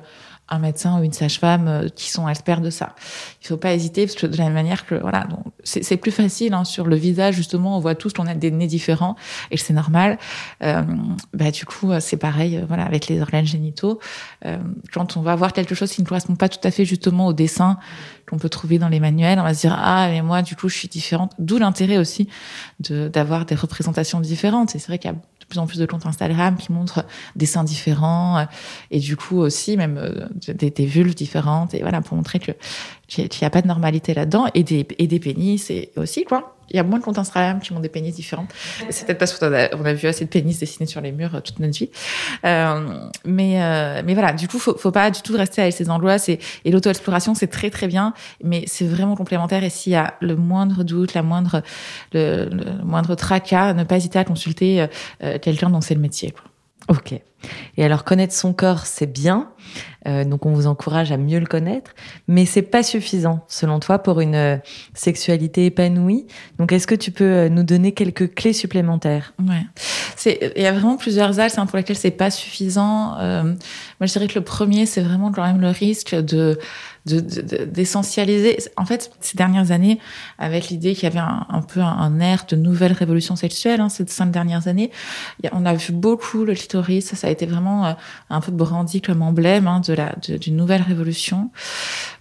un 0.49 0.59
médecin 0.59 0.99
ou 0.99 1.05
une 1.05 1.13
sage-femme 1.13 1.89
qui 1.95 2.11
sont 2.11 2.29
experts 2.29 2.61
de 2.61 2.71
ça. 2.71 2.95
Il 3.43 3.47
faut 3.47 3.57
pas 3.57 3.75
hésiter 3.75 4.07
parce 4.07 4.17
que 4.17 4.27
de 4.27 4.37
la 4.37 4.45
même 4.45 4.55
manière 4.55 4.87
que 4.87 4.95
voilà, 4.95 5.27
c'est, 5.65 5.97
plus 5.97 6.11
facile 6.11 6.55
hein, 6.55 6.65
sur 6.65 6.87
le 6.87 6.97
visage 6.97 7.35
justement, 7.35 7.77
on 7.77 7.81
voit 7.81 7.95
tous 7.95 8.13
qu'on 8.13 8.27
a 8.27 8.35
des 8.35 8.51
nez 8.51 8.67
différents 8.67 9.17
et 9.51 9.57
c'est 9.57 9.73
normal. 9.73 10.19
Euh, 10.63 10.83
bah 11.35 11.51
du 11.51 11.65
coup 11.65 11.91
c'est 12.01 12.17
pareil, 12.17 12.65
voilà 12.69 12.85
avec 12.85 13.09
les 13.09 13.21
organes 13.21 13.47
génitaux. 13.47 13.99
Euh, 14.47 14.59
quand 14.93 15.17
on 15.17 15.23
va 15.23 15.35
voir 15.37 15.53
quelque 15.53 15.75
chose 15.75 15.91
qui 15.91 16.03
ne 16.03 16.07
correspond 16.07 16.37
pas 16.37 16.49
tout 16.49 16.67
à 16.67 16.71
fait 16.71 16.85
justement 16.85 17.27
au 17.27 17.33
dessin 17.33 17.79
qu'on 18.29 18.39
peut 18.39 18.49
trouver 18.49 18.79
dans 18.79 18.89
les 18.89 19.01
manuels. 19.01 19.39
On 19.39 19.45
va 19.45 19.55
se 19.55 19.61
dire 19.61 19.77
ah 19.79 20.09
mais 20.11 20.23
moi 20.23 20.43
du 20.43 20.57
coup 20.57 20.69
je 20.69 20.77
suis 20.77 20.89
différente. 20.89 21.33
D'où 21.39 21.59
l'intérêt 21.59 21.99
aussi 21.99 22.29
de 22.81 23.09
d'avoir 23.09 23.45
des 23.47 23.55
représentations 23.55 24.21
différentes. 24.21 24.75
Et 24.75 24.79
c'est 24.79 24.89
vrai 24.89 24.99
qu'il 24.99 25.11
y 25.11 25.15
a 25.15 25.17
plus 25.49 25.59
en 25.59 25.67
plus 25.67 25.79
de 25.79 25.87
comptes 25.87 26.07
Instagram 26.07 26.57
qui 26.57 26.73
montrent 26.73 27.05
des 27.37 27.47
seins 27.47 27.65
différents 27.65 28.39
euh, 28.39 28.45
et 28.91 29.01
du 29.01 29.17
coup 29.17 29.39
aussi 29.39 29.77
même 29.77 29.99
euh, 29.99 30.27
des, 30.55 30.87
vulves 30.87 31.15
différentes 31.15 31.75
et 31.75 31.81
voilà 31.81 32.01
pour 32.01 32.17
montrer 32.17 32.39
que 32.39 32.53
qu'il 33.07 33.29
n'y 33.41 33.47
a 33.47 33.51
pas 33.51 33.63
de 33.63 33.69
normalité 33.69 34.15
là-dedans 34.15 34.47
et 34.55 34.63
des 34.63 34.87
et 34.99 35.07
des 35.07 35.19
pénis 35.19 35.73
aussi 35.97 36.25
quoi. 36.25 36.58
Il 36.71 36.77
y 36.77 36.79
a 36.79 36.83
moins 36.83 36.99
de 36.99 37.05
comptes 37.05 37.19
Instagram 37.19 37.61
qui 37.61 37.73
ont 37.73 37.81
des 37.81 37.89
pénis 37.89 38.15
différents. 38.15 38.47
C'est 38.91 39.07
peut-être 39.07 39.19
parce 39.19 39.39
qu'on 39.39 39.53
a, 39.53 39.75
on 39.75 39.85
a 39.85 39.93
vu 39.93 40.09
assez 40.09 40.25
de 40.25 40.31
pénis 40.31 40.59
dessinés 40.59 40.87
sur 40.87 41.01
les 41.01 41.13
murs 41.13 41.43
toute 41.43 41.59
notre 41.61 41.79
vie. 41.79 41.91
mais, 42.45 44.03
mais 44.05 44.15
voilà, 44.15 44.33
du 44.33 44.49
coup, 44.49 44.59
faut, 44.59 44.77
faut 44.77 44.91
pas 44.91 45.11
du 45.11 45.23
tout 45.23 45.37
rester 45.37 45.63
avec 45.63 45.75
ses 45.75 45.91
angoisses 45.91 46.29
et, 46.29 46.39
et 46.65 46.71
l'auto-exploration, 46.71 47.35
c'est 47.35 47.47
très 47.47 47.71
très 47.71 47.87
bien, 47.87 48.15
mais 48.43 48.65
c'est 48.67 48.87
vraiment 48.87 49.17
complémentaire. 49.17 49.65
Et 49.65 49.71
s'il 49.71 49.93
y 49.93 49.97
a 49.97 50.15
le 50.21 50.37
moindre 50.37 50.85
doute, 50.85 51.15
la 51.15 51.23
moindre, 51.23 51.63
le, 52.13 52.49
moindre 52.85 53.15
tracas, 53.15 53.73
ne 53.75 53.85
pas 53.85 53.97
hésiter 53.97 54.19
à 54.19 54.25
consulter 54.25 54.87
quelqu'un 55.43 55.71
dont 55.71 55.81
c'est 55.81 55.95
le 55.95 56.01
métier. 56.01 56.31
Quoi. 56.31 56.45
Ok. 56.89 57.21
Et 57.77 57.85
alors 57.85 58.05
connaître 58.05 58.35
son 58.35 58.53
corps, 58.53 58.87
c'est 58.87 59.11
bien, 59.11 59.51
euh, 60.07 60.25
donc 60.25 60.47
on 60.47 60.53
vous 60.53 60.67
encourage 60.67 61.13
à 61.13 61.17
mieux 61.17 61.39
le 61.39 61.47
connaître, 61.47 61.93
mais 62.29 62.47
c'est 62.47 62.63
pas 62.63 62.83
suffisant 62.83 63.45
selon 63.49 63.81
toi 63.81 63.99
pour 63.99 64.21
une 64.21 64.35
euh, 64.35 64.57
sexualité 64.95 65.67
épanouie. 65.67 66.27
Donc 66.59 66.73
est-ce 66.73 66.87
que 66.87 66.95
tu 66.95 67.11
peux 67.11 67.25
euh, 67.25 67.49
nous 67.49 67.63
donner 67.63 67.93
quelques 67.93 68.35
clés 68.35 68.53
supplémentaires? 68.53 69.35
Ouais, 69.39 69.67
il 70.57 70.63
y 70.63 70.67
a 70.67 70.73
vraiment 70.73 70.97
plusieurs 70.97 71.41
axes 71.41 71.59
hein, 71.59 71.67
pour 71.67 71.77
lesquels 71.77 71.97
c'est 71.97 72.11
pas 72.11 72.31
suffisant. 72.31 73.17
moi 73.19 74.07
je 74.07 74.13
dirais 74.13 74.29
que 74.29 74.39
le 74.39 74.45
premier 74.45 74.87
c'est 74.87 75.03
vraiment 75.03 75.33
quand 75.33 75.45
même 75.45 75.61
le 75.61 75.71
risque 75.71 76.15
de 76.15 76.59
d'essentialiser. 77.07 78.57
De, 78.57 78.63
en 78.77 78.85
fait, 78.85 79.11
ces 79.21 79.37
dernières 79.37 79.71
années, 79.71 79.99
avec 80.39 80.69
l'idée 80.69 80.95
qu'il 80.95 81.05
y 81.05 81.07
avait 81.07 81.19
un, 81.19 81.63
peu 81.63 81.81
un, 81.81 81.87
un, 81.87 82.21
air 82.21 82.45
de 82.49 82.57
nouvelle 82.57 82.93
révolution 82.93 83.37
sexuelle, 83.37 83.81
hein, 83.81 83.89
ces 83.89 84.07
cinq 84.07 84.31
dernières 84.31 84.69
années, 84.69 84.91
on 85.53 85.65
a 85.65 85.75
vu 85.75 85.93
beaucoup 85.93 86.45
le 86.45 86.55
clitoris. 86.55 87.07
Ça 87.15 87.28
a 87.29 87.33
été 87.33 87.47
vraiment 87.47 87.87
euh, 87.87 87.93
un 88.31 88.41
peu 88.41 88.53
brandi 88.53 89.01
comme 89.01 89.23
emblème 89.23 89.67
hein, 89.67 89.81
de 89.81 89.93
la 89.93 90.15
d'une 90.17 90.57
nouvelle 90.57 90.83
révolution. 90.83 91.51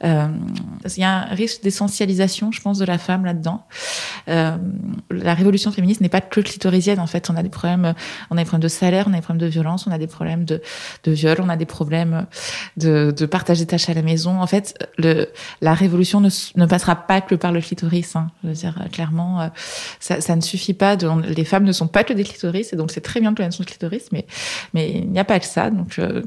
Euh, 0.04 0.28
il 0.86 1.02
y 1.02 1.04
a 1.04 1.30
un 1.30 1.36
risque 1.36 1.64
d'essentialisation, 1.64 2.52
je 2.52 2.62
pense, 2.62 2.78
de 2.78 2.86
la 2.86 2.98
femme 2.98 3.26
là-dedans. 3.26 3.66
Euh, 4.28 4.58
la 5.10 5.34
révolution 5.34 5.72
féministe 5.72 6.02
n'est 6.02 6.10
pas 6.10 6.22
que 6.22 6.42
clitorisienne. 6.42 7.00
En 7.00 7.08
fait, 7.08 7.30
on 7.30 7.36
a 7.36 7.44
des 7.44 7.50
problèmes, 7.50 7.94
on 8.30 8.38
a 8.38 8.40
des 8.40 8.46
problèmes 8.46 8.64
de 8.64 8.68
salaire, 8.68 9.06
on 9.08 9.14
a 9.14 9.16
des 9.16 9.22
problèmes 9.22 9.42
de 9.42 9.52
violence, 9.52 9.88
on 9.88 9.92
a 9.92 9.98
des 9.98 10.08
problèmes 10.08 10.46
de, 10.46 10.62
de 11.04 11.12
viol, 11.12 11.38
on 11.42 11.50
a 11.50 11.58
des 11.58 11.66
problèmes 11.66 12.26
de, 12.76 13.14
de 13.16 13.26
partage 13.26 13.60
des 13.60 13.66
tâches 13.66 13.90
à 13.90 13.94
la 13.94 14.02
maison. 14.02 14.42
En 14.42 14.48
fait, 14.48 14.78
la 15.62 15.74
révolution 15.74 16.20
ne, 16.20 16.30
ne, 16.56 16.66
passera 16.66 16.96
pas 16.96 17.22
que 17.22 17.36
par 17.36 17.52
le 17.52 17.62
clitoris. 17.62 18.16
Hein. 18.16 18.30
Je 18.44 18.50
veux 18.50 18.56
dire, 18.56 18.76
clairement, 18.92 19.50
ça, 20.00 20.36
ne 20.36 20.42
suffit 20.42 20.74
pas. 20.74 20.96
Les 20.96 21.46
femmes 21.46 21.64
ne 21.64 21.72
sont 21.72 21.88
pas 21.88 22.04
que 22.04 22.14
des 22.14 22.24
clitoris, 22.24 22.74
et 22.74 22.76
donc 22.76 22.92
c'est 22.92 23.02
très 23.02 23.20
bien 23.20 23.32
de 23.32 23.38
connaître 23.38 23.56
son 23.56 23.64
clitoris, 23.64 24.10
mais, 24.12 24.26
mais 24.74 24.97
il 25.00 25.12
n'y 25.12 25.20
a 25.20 25.24
pas 25.24 25.40
que 25.40 25.46
ça. 25.46 25.70
Donc 25.70 26.00
euh, 26.00 26.22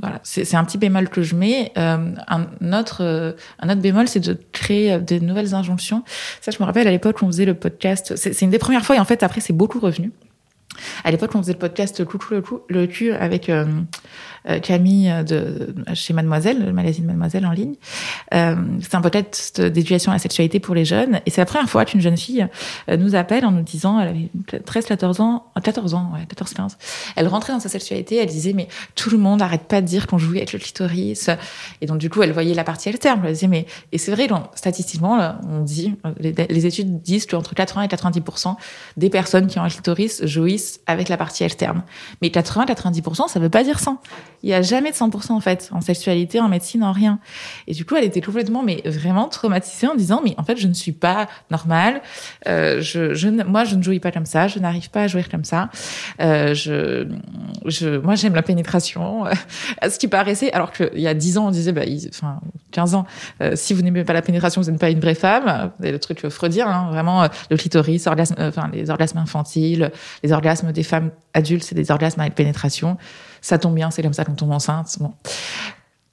voilà, 0.00 0.20
c'est 0.22 0.54
un 0.54 0.64
petit 0.64 0.78
bémol 0.78 1.08
que 1.08 1.22
je 1.22 1.34
mets. 1.34 1.72
Euh, 1.76 2.14
un 2.28 2.72
autre, 2.72 3.36
un 3.58 3.68
autre 3.68 3.80
bémol, 3.80 4.08
c'est 4.08 4.20
de 4.20 4.38
créer 4.52 4.98
des 4.98 5.20
nouvelles 5.20 5.54
injonctions. 5.54 6.04
Ça, 6.40 6.50
je 6.50 6.58
me 6.60 6.64
rappelle 6.64 6.88
à 6.88 6.90
l'époque, 6.90 7.22
on 7.22 7.26
faisait 7.26 7.44
le 7.44 7.54
podcast. 7.54 8.14
C'est 8.16 8.40
une 8.42 8.50
des 8.50 8.58
premières 8.58 8.84
fois, 8.84 8.96
et 8.96 9.00
en 9.00 9.04
fait, 9.04 9.22
après, 9.22 9.40
c'est 9.40 9.52
beaucoup 9.52 9.80
revenu. 9.80 10.12
À 11.04 11.10
l'époque, 11.10 11.34
on 11.34 11.42
faisait 11.42 11.52
le 11.52 11.58
podcast 11.58 12.04
Coucou 12.04 12.34
le, 12.68 12.86
cul 12.86 13.12
avec 13.12 13.48
euh, 13.48 13.64
euh, 14.48 14.58
Camille 14.58 15.12
de, 15.26 15.74
chez 15.92 16.14
Mademoiselle, 16.14 16.64
le 16.64 16.72
magazine 16.72 17.04
Mademoiselle 17.04 17.44
en 17.44 17.50
ligne. 17.50 17.74
Euh, 18.34 18.56
c'est 18.80 18.94
un 18.94 19.02
podcast 19.02 19.60
d'éducation 19.60 20.12
à 20.12 20.14
la 20.14 20.18
sexualité 20.18 20.60
pour 20.60 20.74
les 20.74 20.84
jeunes. 20.84 21.20
Et 21.26 21.30
c'est 21.30 21.40
la 21.40 21.46
première 21.46 21.68
fois 21.68 21.84
qu'une 21.84 22.00
jeune 22.00 22.16
fille 22.16 22.46
euh, 22.88 22.96
nous 22.96 23.14
appelle 23.14 23.44
en 23.44 23.50
nous 23.50 23.62
disant, 23.62 24.00
elle 24.00 24.08
avait 24.08 24.60
13, 24.64 24.86
14 24.86 25.20
ans, 25.20 25.46
14 25.62 25.94
ans, 25.94 26.10
ouais, 26.14 26.24
14, 26.26 26.54
15. 26.54 26.78
Elle 27.16 27.28
rentrait 27.28 27.52
dans 27.52 27.60
sa 27.60 27.68
sexualité, 27.68 28.16
elle 28.16 28.28
disait, 28.28 28.54
mais 28.54 28.68
tout 28.94 29.10
le 29.10 29.18
monde 29.18 29.42
arrête 29.42 29.64
pas 29.64 29.80
de 29.80 29.86
dire 29.86 30.06
qu'on 30.06 30.18
jouait 30.18 30.38
avec 30.38 30.52
le 30.52 30.58
clitoris. 30.58 31.28
Et 31.80 31.86
donc, 31.86 31.98
du 31.98 32.08
coup, 32.08 32.22
elle 32.22 32.32
voyait 32.32 32.54
la 32.54 32.64
partie 32.64 32.88
alterne. 32.88 33.20
Elle 33.24 33.32
disait, 33.32 33.48
mais, 33.48 33.66
et 33.92 33.98
c'est 33.98 34.12
vrai, 34.12 34.28
statistiquement, 34.54 35.38
on 35.48 35.62
dit, 35.62 35.94
les, 36.18 36.32
les 36.32 36.66
études 36.66 37.02
disent 37.02 37.26
qu'entre 37.26 37.54
80 37.54 37.82
et 37.82 37.88
90% 37.88 38.56
des 38.96 39.10
personnes 39.10 39.48
qui 39.48 39.58
ont 39.58 39.62
un 39.62 39.68
clitoris 39.68 40.24
jouissent 40.24 40.69
avec 40.86 41.08
la 41.08 41.16
partie 41.16 41.44
alterne. 41.44 41.82
Mais 42.22 42.28
80-90%, 42.28 43.28
ça 43.28 43.40
veut 43.40 43.48
pas 43.48 43.64
dire 43.64 43.78
100. 43.78 44.00
Il 44.42 44.50
y 44.50 44.54
a 44.54 44.62
jamais 44.62 44.90
de 44.90 44.96
100% 44.96 45.32
en 45.32 45.40
fait, 45.40 45.70
en 45.72 45.80
sexualité, 45.80 46.40
en 46.40 46.48
médecine, 46.48 46.82
en 46.82 46.92
rien. 46.92 47.18
Et 47.66 47.74
du 47.74 47.84
coup, 47.84 47.96
elle 47.96 48.04
était 48.04 48.20
complètement, 48.20 48.62
mais 48.62 48.82
vraiment 48.84 49.28
traumatisée 49.28 49.86
en 49.86 49.94
disant, 49.94 50.20
mais 50.24 50.34
en 50.38 50.44
fait, 50.44 50.56
je 50.56 50.66
ne 50.66 50.74
suis 50.74 50.92
pas 50.92 51.28
normale. 51.50 52.02
Euh, 52.48 52.82
moi, 53.46 53.64
je 53.64 53.76
ne 53.76 53.82
jouis 53.82 54.00
pas 54.00 54.12
comme 54.12 54.26
ça. 54.26 54.48
Je 54.48 54.58
n'arrive 54.58 54.90
pas 54.90 55.02
à 55.02 55.06
jouir 55.06 55.28
comme 55.28 55.44
ça. 55.44 55.68
Euh, 56.20 56.54
moi, 58.02 58.14
j'aime 58.14 58.34
la 58.34 58.42
pénétration. 58.42 59.24
ce 59.82 59.98
qui 59.98 60.08
paraissait, 60.08 60.52
alors 60.52 60.72
qu'il 60.72 61.00
y 61.00 61.08
a 61.08 61.14
10 61.14 61.38
ans, 61.38 61.48
on 61.48 61.50
disait, 61.50 61.72
bah, 61.72 61.82
enfin, 62.08 62.40
15 62.70 62.94
ans, 62.94 63.06
euh, 63.42 63.52
si 63.54 63.74
vous 63.74 63.82
n'aimez 63.82 64.04
pas 64.04 64.12
la 64.12 64.22
pénétration, 64.22 64.60
vous 64.60 64.70
n'êtes 64.70 64.80
pas 64.80 64.90
une 64.90 65.00
vraie 65.00 65.14
femme. 65.14 65.70
C'est 65.80 65.92
le 65.92 65.98
truc 65.98 66.28
freudien, 66.28 66.68
hein, 66.68 66.88
vraiment, 66.90 67.22
euh, 67.22 67.28
le 67.50 67.56
clitoris, 67.56 68.06
euh, 68.06 68.50
les 68.72 68.90
orgasmes 68.90 69.18
infantiles, 69.18 69.90
les 70.22 70.32
orgasmes 70.32 70.49
des 70.72 70.82
femmes 70.82 71.10
adultes, 71.34 71.64
c'est 71.64 71.74
des 71.74 71.90
orgasmes 71.90 72.20
avec 72.20 72.34
pénétration. 72.34 72.96
Ça 73.40 73.58
tombe 73.58 73.74
bien, 73.74 73.90
c'est 73.90 74.02
comme 74.02 74.12
ça 74.12 74.24
qu'on 74.24 74.34
tombe 74.34 74.52
enceinte. 74.52 74.98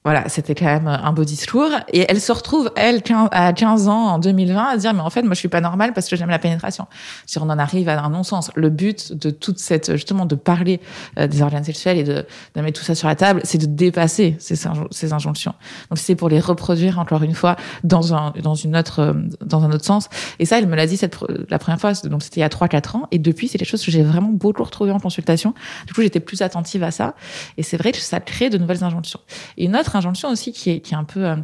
Voilà, 0.08 0.26
c'était 0.30 0.54
quand 0.54 0.64
même 0.64 0.88
un 0.88 1.12
beau 1.12 1.24
discours. 1.24 1.68
Et 1.92 2.06
elle 2.08 2.18
se 2.18 2.32
retrouve, 2.32 2.70
elle, 2.76 3.02
à 3.30 3.52
15 3.52 3.88
ans, 3.88 4.06
en 4.06 4.18
2020, 4.18 4.64
à 4.64 4.76
dire, 4.78 4.94
mais 4.94 5.02
en 5.02 5.10
fait, 5.10 5.20
moi, 5.20 5.34
je 5.34 5.38
suis 5.38 5.48
pas 5.48 5.60
normale 5.60 5.92
parce 5.92 6.08
que 6.08 6.16
j'aime 6.16 6.30
la 6.30 6.38
pénétration. 6.38 6.86
Si 7.26 7.36
on 7.36 7.42
en 7.42 7.58
arrive 7.58 7.90
à 7.90 8.02
un 8.02 8.08
non-sens, 8.08 8.50
le 8.54 8.70
but 8.70 9.12
de 9.12 9.28
toute 9.28 9.58
cette, 9.58 9.92
justement, 9.92 10.24
de 10.24 10.34
parler 10.34 10.80
euh, 11.18 11.26
des 11.26 11.42
organes 11.42 11.64
sexuels 11.64 11.98
et 11.98 12.04
de, 12.04 12.24
de 12.54 12.60
mettre 12.62 12.80
tout 12.80 12.86
ça 12.86 12.94
sur 12.94 13.06
la 13.06 13.16
table, 13.16 13.42
c'est 13.44 13.58
de 13.58 13.66
dépasser 13.66 14.34
ces, 14.38 15.12
injonctions. 15.12 15.54
Donc, 15.90 15.98
c'est 15.98 16.14
pour 16.14 16.30
les 16.30 16.40
reproduire, 16.40 16.98
encore 16.98 17.22
une 17.22 17.34
fois, 17.34 17.56
dans 17.84 18.14
un, 18.14 18.32
dans 18.42 18.54
une 18.54 18.78
autre, 18.78 19.00
euh, 19.00 19.12
dans 19.44 19.62
un 19.62 19.70
autre 19.72 19.84
sens. 19.84 20.08
Et 20.38 20.46
ça, 20.46 20.58
elle 20.58 20.68
me 20.68 20.76
l'a 20.76 20.86
dit 20.86 20.96
cette, 20.96 21.18
la 21.50 21.58
première 21.58 21.82
fois, 21.82 21.92
donc 22.04 22.22
c'était 22.22 22.40
il 22.40 22.44
y 22.44 22.44
a 22.44 22.48
3-4 22.48 22.96
ans. 22.96 23.08
Et 23.10 23.18
depuis, 23.18 23.46
c'est 23.48 23.58
des 23.58 23.66
choses 23.66 23.84
que 23.84 23.90
j'ai 23.90 24.02
vraiment 24.02 24.30
beaucoup 24.30 24.64
retrouvées 24.64 24.92
en 24.92 25.00
consultation. 25.00 25.52
Du 25.86 25.92
coup, 25.92 26.00
j'étais 26.00 26.20
plus 26.20 26.40
attentive 26.40 26.82
à 26.82 26.92
ça. 26.92 27.14
Et 27.58 27.62
c'est 27.62 27.76
vrai 27.76 27.92
que 27.92 27.98
ça 27.98 28.20
crée 28.20 28.48
de 28.48 28.56
nouvelles 28.56 28.84
injonctions. 28.84 29.20
Une 29.58 29.76
autre 29.76 29.97
injonction 29.98 30.30
aussi 30.30 30.52
qui 30.52 30.70
est, 30.70 30.80
qui 30.80 30.94
est 30.94 30.96
un 30.96 31.04
peu... 31.04 31.24
Euh, 31.24 31.36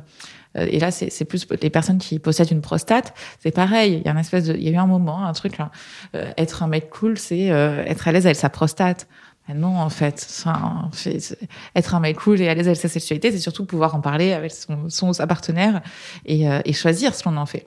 euh, 0.57 0.67
et 0.71 0.79
là, 0.79 0.91
c'est 0.93 1.25
plus 1.25 1.47
les 1.61 1.71
personnes 1.71 1.99
qui 1.99 2.19
possèdent 2.21 2.53
une 2.53 2.61
prostate. 2.61 3.13
C'est 3.41 3.51
pareil. 3.51 3.95
Il 3.95 4.07
y 4.07 4.09
a 4.09 4.13
une 4.13 4.19
espèce 4.19 4.45
de, 4.45 4.55
il 4.55 4.63
y 4.63 4.69
a 4.69 4.71
eu 4.71 4.77
un 4.77 4.87
moment, 4.87 5.27
un 5.27 5.33
truc. 5.33 5.59
Euh, 6.15 6.31
être 6.39 6.63
un 6.63 6.69
mec 6.69 6.91
cool, 6.91 7.19
c'est 7.19 7.47
être 7.47 8.07
à 8.07 8.13
l'aise 8.13 8.27
avec 8.27 8.37
sa 8.37 8.51
prostate. 8.51 9.09
Non, 9.53 9.77
en 9.77 9.91
fait, 9.91 10.27
être 11.75 11.95
un 11.95 12.01
mec 12.01 12.17
cool 12.17 12.41
et 12.41 12.49
à 12.49 12.55
l'aise 12.55 12.69
avec 12.69 12.81
sa 12.81 12.89
sexualité, 12.89 13.33
c'est 13.33 13.41
surtout 13.41 13.67
pouvoir 13.67 13.95
en 13.97 14.01
parler 14.01 14.33
avec 14.33 14.53
son, 14.53 14.89
son 14.89 15.13
sa 15.13 15.27
partenaire 15.27 15.83
et 16.25 16.73
choisir 16.73 17.15
ce 17.17 17.25
qu'on 17.25 17.37
en 17.37 17.47
fait. 17.47 17.67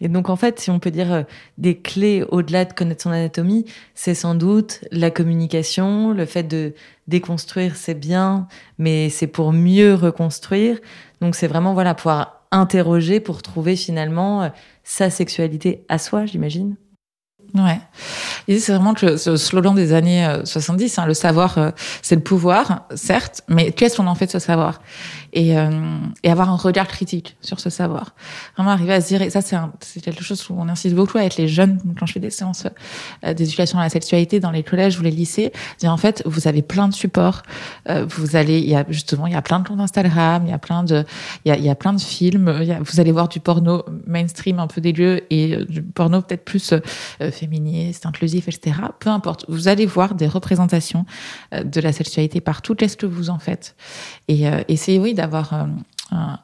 Et 0.00 0.08
donc, 0.08 0.30
en 0.30 0.36
fait, 0.36 0.60
si 0.60 0.70
on 0.70 0.78
peut 0.78 0.90
dire 0.90 1.24
des 1.56 1.76
clés 1.78 2.24
au-delà 2.30 2.64
de 2.64 2.72
connaître 2.72 3.02
son 3.02 3.10
anatomie, 3.10 3.64
c'est 3.94 4.14
sans 4.14 4.34
doute 4.34 4.84
la 4.92 5.10
communication, 5.10 6.12
le 6.12 6.24
fait 6.24 6.44
de 6.44 6.74
déconstruire, 7.08 7.74
c'est 7.74 7.94
bien, 7.94 8.46
mais 8.78 9.10
c'est 9.10 9.26
pour 9.26 9.52
mieux 9.52 9.94
reconstruire. 9.94 10.78
Donc, 11.20 11.34
c'est 11.34 11.48
vraiment, 11.48 11.74
voilà, 11.74 11.94
pouvoir 11.94 12.44
interroger 12.50 13.20
pour 13.20 13.42
trouver 13.42 13.76
finalement 13.76 14.50
sa 14.84 15.10
sexualité 15.10 15.84
à 15.88 15.98
soi, 15.98 16.26
j'imagine. 16.26 16.76
Ouais. 17.54 17.80
c'est 18.46 18.72
vraiment 18.72 18.92
que 18.92 19.16
ce 19.16 19.36
slogan 19.36 19.74
des 19.74 19.94
années 19.94 20.28
70, 20.44 20.98
hein, 20.98 21.06
le 21.06 21.14
savoir, 21.14 21.72
c'est 22.02 22.16
le 22.16 22.20
pouvoir, 22.20 22.86
certes, 22.94 23.42
mais 23.48 23.72
qu'est-ce 23.72 23.96
qu'on 23.96 24.06
en 24.06 24.14
fait 24.14 24.26
de 24.26 24.32
ce 24.32 24.38
savoir 24.38 24.82
et, 25.32 25.58
euh, 25.58 25.70
et 26.22 26.30
avoir 26.30 26.50
un 26.50 26.56
regard 26.56 26.88
critique 26.88 27.36
sur 27.40 27.60
ce 27.60 27.70
savoir. 27.70 28.14
Vraiment 28.56 28.70
arriver 28.70 28.94
à 28.94 29.00
se 29.00 29.08
dire, 29.08 29.22
et 29.22 29.30
ça 29.30 29.40
c'est 29.42 30.00
quelque 30.00 30.24
chose 30.24 30.48
où 30.50 30.54
on 30.58 30.68
insiste 30.68 30.94
beaucoup 30.94 31.18
avec 31.18 31.36
les 31.36 31.48
jeunes, 31.48 31.78
quand 31.98 32.06
je 32.06 32.12
fais 32.12 32.20
des 32.20 32.30
séances 32.30 32.66
euh, 33.24 33.34
d'éducation 33.34 33.78
à 33.78 33.82
la 33.82 33.88
sexualité 33.88 34.40
dans 34.40 34.50
les 34.50 34.62
collèges 34.62 34.98
ou 34.98 35.02
les 35.02 35.10
lycées, 35.10 35.52
dire 35.78 35.92
en 35.92 35.96
fait, 35.96 36.22
vous 36.26 36.48
avez 36.48 36.62
plein 36.62 36.88
de 36.88 36.94
supports, 36.94 37.42
euh, 37.88 38.06
vous 38.08 38.36
allez, 38.36 38.58
il 38.58 38.68
y 38.68 38.74
a 38.74 38.84
justement, 38.88 39.26
il 39.26 39.32
y 39.32 39.36
a 39.36 39.42
plein 39.42 39.60
de 39.60 39.68
comptes 39.68 39.80
Instagram, 39.80 40.44
il 40.46 40.50
y 40.50 40.54
a 40.54 40.58
plein 40.58 40.82
de, 40.82 41.04
il 41.44 41.48
y 41.48 41.52
a, 41.52 41.56
il 41.56 41.64
y 41.64 41.70
a 41.70 41.74
plein 41.74 41.92
de 41.92 42.00
films, 42.00 42.58
il 42.60 42.66
y 42.66 42.72
a, 42.72 42.80
vous 42.80 43.00
allez 43.00 43.12
voir 43.12 43.28
du 43.28 43.40
porno 43.40 43.84
mainstream 44.06 44.58
un 44.58 44.66
peu 44.66 44.80
dégueu 44.80 45.22
et 45.30 45.56
du 45.68 45.82
porno 45.82 46.22
peut-être 46.22 46.44
plus 46.44 46.74
féministe, 47.32 48.06
inclusif, 48.06 48.48
etc. 48.48 48.76
Peu 48.98 49.10
importe, 49.10 49.44
vous 49.48 49.68
allez 49.68 49.86
voir 49.86 50.14
des 50.14 50.26
représentations 50.26 51.04
de 51.52 51.80
la 51.80 51.92
sexualité 51.92 52.40
partout. 52.40 52.74
Qu'est-ce 52.74 52.96
que 52.96 53.06
vous 53.06 53.30
en 53.30 53.38
faites 53.38 53.76
Et 54.28 54.44
essayez, 54.68 54.98
oui, 54.98 55.14
d'avoir 55.18 55.52
euh, 55.52 55.64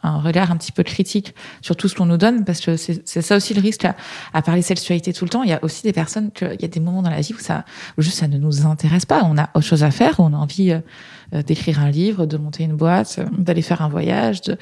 un, 0.02 0.18
regard 0.18 0.50
un 0.50 0.56
petit 0.56 0.72
peu 0.72 0.82
critique 0.82 1.34
sur 1.62 1.74
tout 1.76 1.88
ce 1.88 1.94
qu'on 1.94 2.06
nous 2.06 2.18
donne, 2.18 2.44
parce 2.44 2.60
que 2.60 2.76
c'est 2.76 3.22
ça 3.22 3.36
aussi 3.36 3.54
le 3.54 3.60
risque 3.60 3.84
à, 3.84 3.96
à, 4.32 4.42
parler 4.42 4.62
sexualité 4.62 5.12
tout 5.12 5.24
le 5.24 5.30
temps. 5.30 5.42
Il 5.42 5.50
y 5.50 5.54
a 5.54 5.62
aussi 5.62 5.82
des 5.82 5.92
personnes 5.92 6.30
il 6.40 6.60
y 6.60 6.64
a 6.64 6.68
des 6.68 6.80
moments 6.80 7.02
dans 7.02 7.10
la 7.10 7.20
vie 7.20 7.34
où 7.34 7.38
ça, 7.38 7.64
ça 7.98 8.28
ne 8.28 8.36
nous 8.36 8.66
intéresse 8.66 9.06
pas. 9.06 9.22
On 9.24 9.38
a 9.38 9.48
autre 9.54 9.66
chose 9.66 9.82
à 9.82 9.90
faire, 9.90 10.20
on 10.20 10.32
a 10.34 10.36
envie 10.36 10.72
euh, 10.72 10.80
d'écrire 11.32 11.80
un 11.80 11.90
livre, 11.90 12.26
de 12.26 12.36
monter 12.36 12.64
une 12.64 12.74
boîte, 12.74 13.16
euh, 13.18 13.26
d'aller 13.38 13.62
faire 13.62 13.82
un 13.82 13.88
voyage, 13.88 14.42
de, 14.42 14.56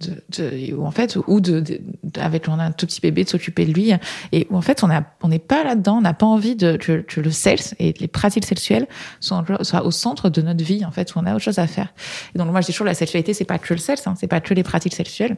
de, 0.00 0.24
de, 0.38 0.74
ou 0.74 0.84
en 0.84 0.90
fait, 0.90 1.18
ou 1.26 1.40
de, 1.40 1.62
avec 2.18 2.48
on 2.48 2.58
a 2.58 2.64
un 2.64 2.72
tout 2.72 2.86
petit 2.86 3.00
bébé, 3.00 3.24
de 3.24 3.28
s'occuper 3.28 3.66
de 3.66 3.72
lui, 3.72 3.92
et 4.32 4.46
où 4.50 4.56
en 4.56 4.62
fait 4.62 4.82
on 4.82 4.88
on 5.22 5.28
n'est 5.28 5.38
pas 5.38 5.64
là-dedans, 5.64 5.98
on 5.98 6.02
n'a 6.02 6.14
pas 6.14 6.26
envie 6.26 6.56
de 6.56 6.76
que, 6.76 7.00
que, 7.00 7.20
le 7.20 7.30
sexe 7.30 7.74
et 7.78 7.94
les 7.98 8.08
pratiques 8.08 8.46
sexuelles 8.46 8.86
soient, 9.20 9.44
soient, 9.62 9.84
au 9.84 9.90
centre 9.90 10.28
de 10.28 10.42
notre 10.42 10.64
vie 10.64 10.84
en 10.84 10.90
fait, 10.90 11.14
où 11.14 11.18
on 11.18 11.26
a 11.26 11.34
autre 11.34 11.44
chose 11.44 11.58
à 11.58 11.66
faire. 11.66 11.92
Et 12.34 12.38
donc 12.38 12.50
moi 12.50 12.60
je 12.60 12.66
dis 12.66 12.72
toujours 12.72 12.86
la 12.86 12.94
sexualité 12.94 13.34
c'est 13.34 13.44
pas 13.44 13.58
que 13.58 13.72
le 13.74 13.80
sexe, 13.80 14.06
hein, 14.06 14.14
c'est 14.18 14.26
pas 14.26 14.40
que 14.40 14.54
les 14.54 14.62
pratiques 14.62 14.94
sexuelles. 14.94 15.36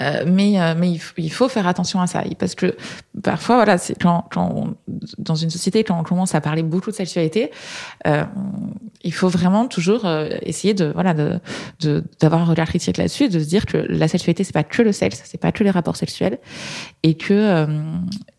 Euh, 0.00 0.24
mais 0.26 0.60
euh, 0.60 0.74
il, 1.18 1.32
faut 1.32 1.48
faire 1.48 1.66
attention 1.66 2.00
à 2.00 2.06
ça. 2.06 2.22
Parce 2.38 2.54
que 2.54 2.76
parfois 3.22 3.56
voilà 3.56 3.76
quand, 4.00 4.74
dans 5.18 5.34
une 5.34 5.50
société 5.50 5.84
quand 5.84 5.98
on 5.98 6.02
commence 6.02 6.34
à 6.34 6.40
parler 6.40 6.62
beaucoup 6.62 6.90
de 6.90 6.96
sexualité 6.96 7.50
euh, 8.06 8.24
il 9.02 9.12
faut 9.12 9.28
vraiment 9.28 9.66
toujours 9.66 10.06
essayer 10.42 10.74
de 10.74 10.86
voilà 10.86 11.14
d'avoir 12.20 12.42
un 12.42 12.44
regard 12.44 12.68
critique 12.68 12.96
là-dessus 12.96 13.28
de 13.28 13.38
se 13.38 13.44
dire 13.44 13.66
que 13.66 13.76
la 13.76 14.08
sexualité 14.08 14.44
c'est 14.44 14.52
pas 14.52 14.64
que 14.64 14.82
le 14.82 14.92
sexe 14.92 15.22
c'est 15.24 15.40
pas 15.40 15.52
que 15.52 15.62
les 15.62 15.70
rapports 15.70 15.96
sexuels 15.96 16.38
et 17.02 17.14
que 17.14 17.66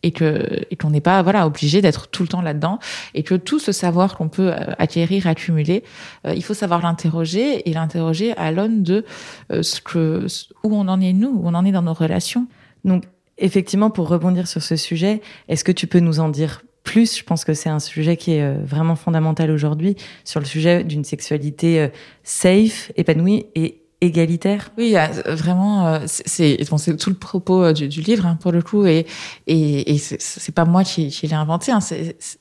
et 0.04 0.12
que 0.12 0.66
et 0.70 0.76
qu'on 0.76 0.90
n'est 0.90 1.02
pas 1.02 1.22
voilà 1.22 1.46
obligé 1.46 1.82
d'être 1.82 2.08
tout 2.08 2.24
le 2.24 2.30
temps 2.30 2.42
là-dedans 2.42 2.80
et 3.14 3.24
que 3.24 3.36
tout 3.36 3.60
ce 3.60 3.72
savoir 3.72 4.18
qu'on 4.18 4.30
peut 4.30 4.52
acquérir 4.80 5.28
accumuler 5.28 5.84
il 6.28 6.44
faut 6.44 6.56
savoir 6.56 6.82
l'interroger 6.82 7.70
et 7.70 7.74
l'interroger 7.74 8.36
à 8.36 8.52
l'aune 8.52 8.82
de 8.82 9.06
ce 9.50 9.80
que 9.80 10.26
où 10.64 10.76
on 10.76 10.88
en 10.88 10.95
est 11.02 11.14
nous 11.14 11.30
où 11.30 11.42
on 11.46 11.54
en 11.54 11.66
est 11.66 11.72
dans 11.72 11.82
nos 11.82 11.94
relations 11.94 12.48
donc 12.84 13.04
effectivement 13.38 13.90
pour 13.90 14.08
rebondir 14.08 14.48
sur 14.48 14.62
ce 14.62 14.75
sujet 14.75 15.22
est-ce 15.48 15.64
que 15.64 15.72
tu 15.72 15.88
peux 15.88 16.00
nous 16.00 16.20
en 16.20 16.30
dire 16.30 16.62
plus, 16.86 17.18
je 17.18 17.24
pense 17.24 17.44
que 17.44 17.54
c'est 17.54 17.68
un 17.68 17.82
sujet 17.82 18.16
qui 18.16 18.34
est 18.34 18.42
euh, 18.42 18.58
vraiment 18.64 18.96
fondamental 18.96 19.52
aujourd'hui 19.52 19.98
sur 20.24 20.40
le 20.40 20.46
sujet 20.46 20.86
d'une 20.86 21.04
sexualité 21.04 21.82
euh, 21.82 21.88
safe, 22.24 22.94
épanouie 22.96 23.48
et 23.56 23.82
égalitaire. 24.02 24.72
Oui, 24.78 24.96
vraiment, 25.25 25.88
euh, 25.88 26.00
c'est 26.06 26.58
bon, 26.70 26.78
tout 26.78 27.10
le 27.10 27.16
propos 27.16 27.74
du, 27.74 27.88
du 27.88 28.02
livre 28.02 28.28
hein, 28.28 28.38
pour 28.40 28.52
le 28.52 28.62
coup, 28.62 28.86
et 28.86 29.08
et, 29.48 29.96
et 29.96 29.98
c'est 29.98 30.54
pas 30.54 30.66
moi 30.66 30.84
qui, 30.84 31.10
qui 31.10 31.28
l'ai 31.28 31.34
inventé. 31.34 31.72
Hein, 31.72 31.80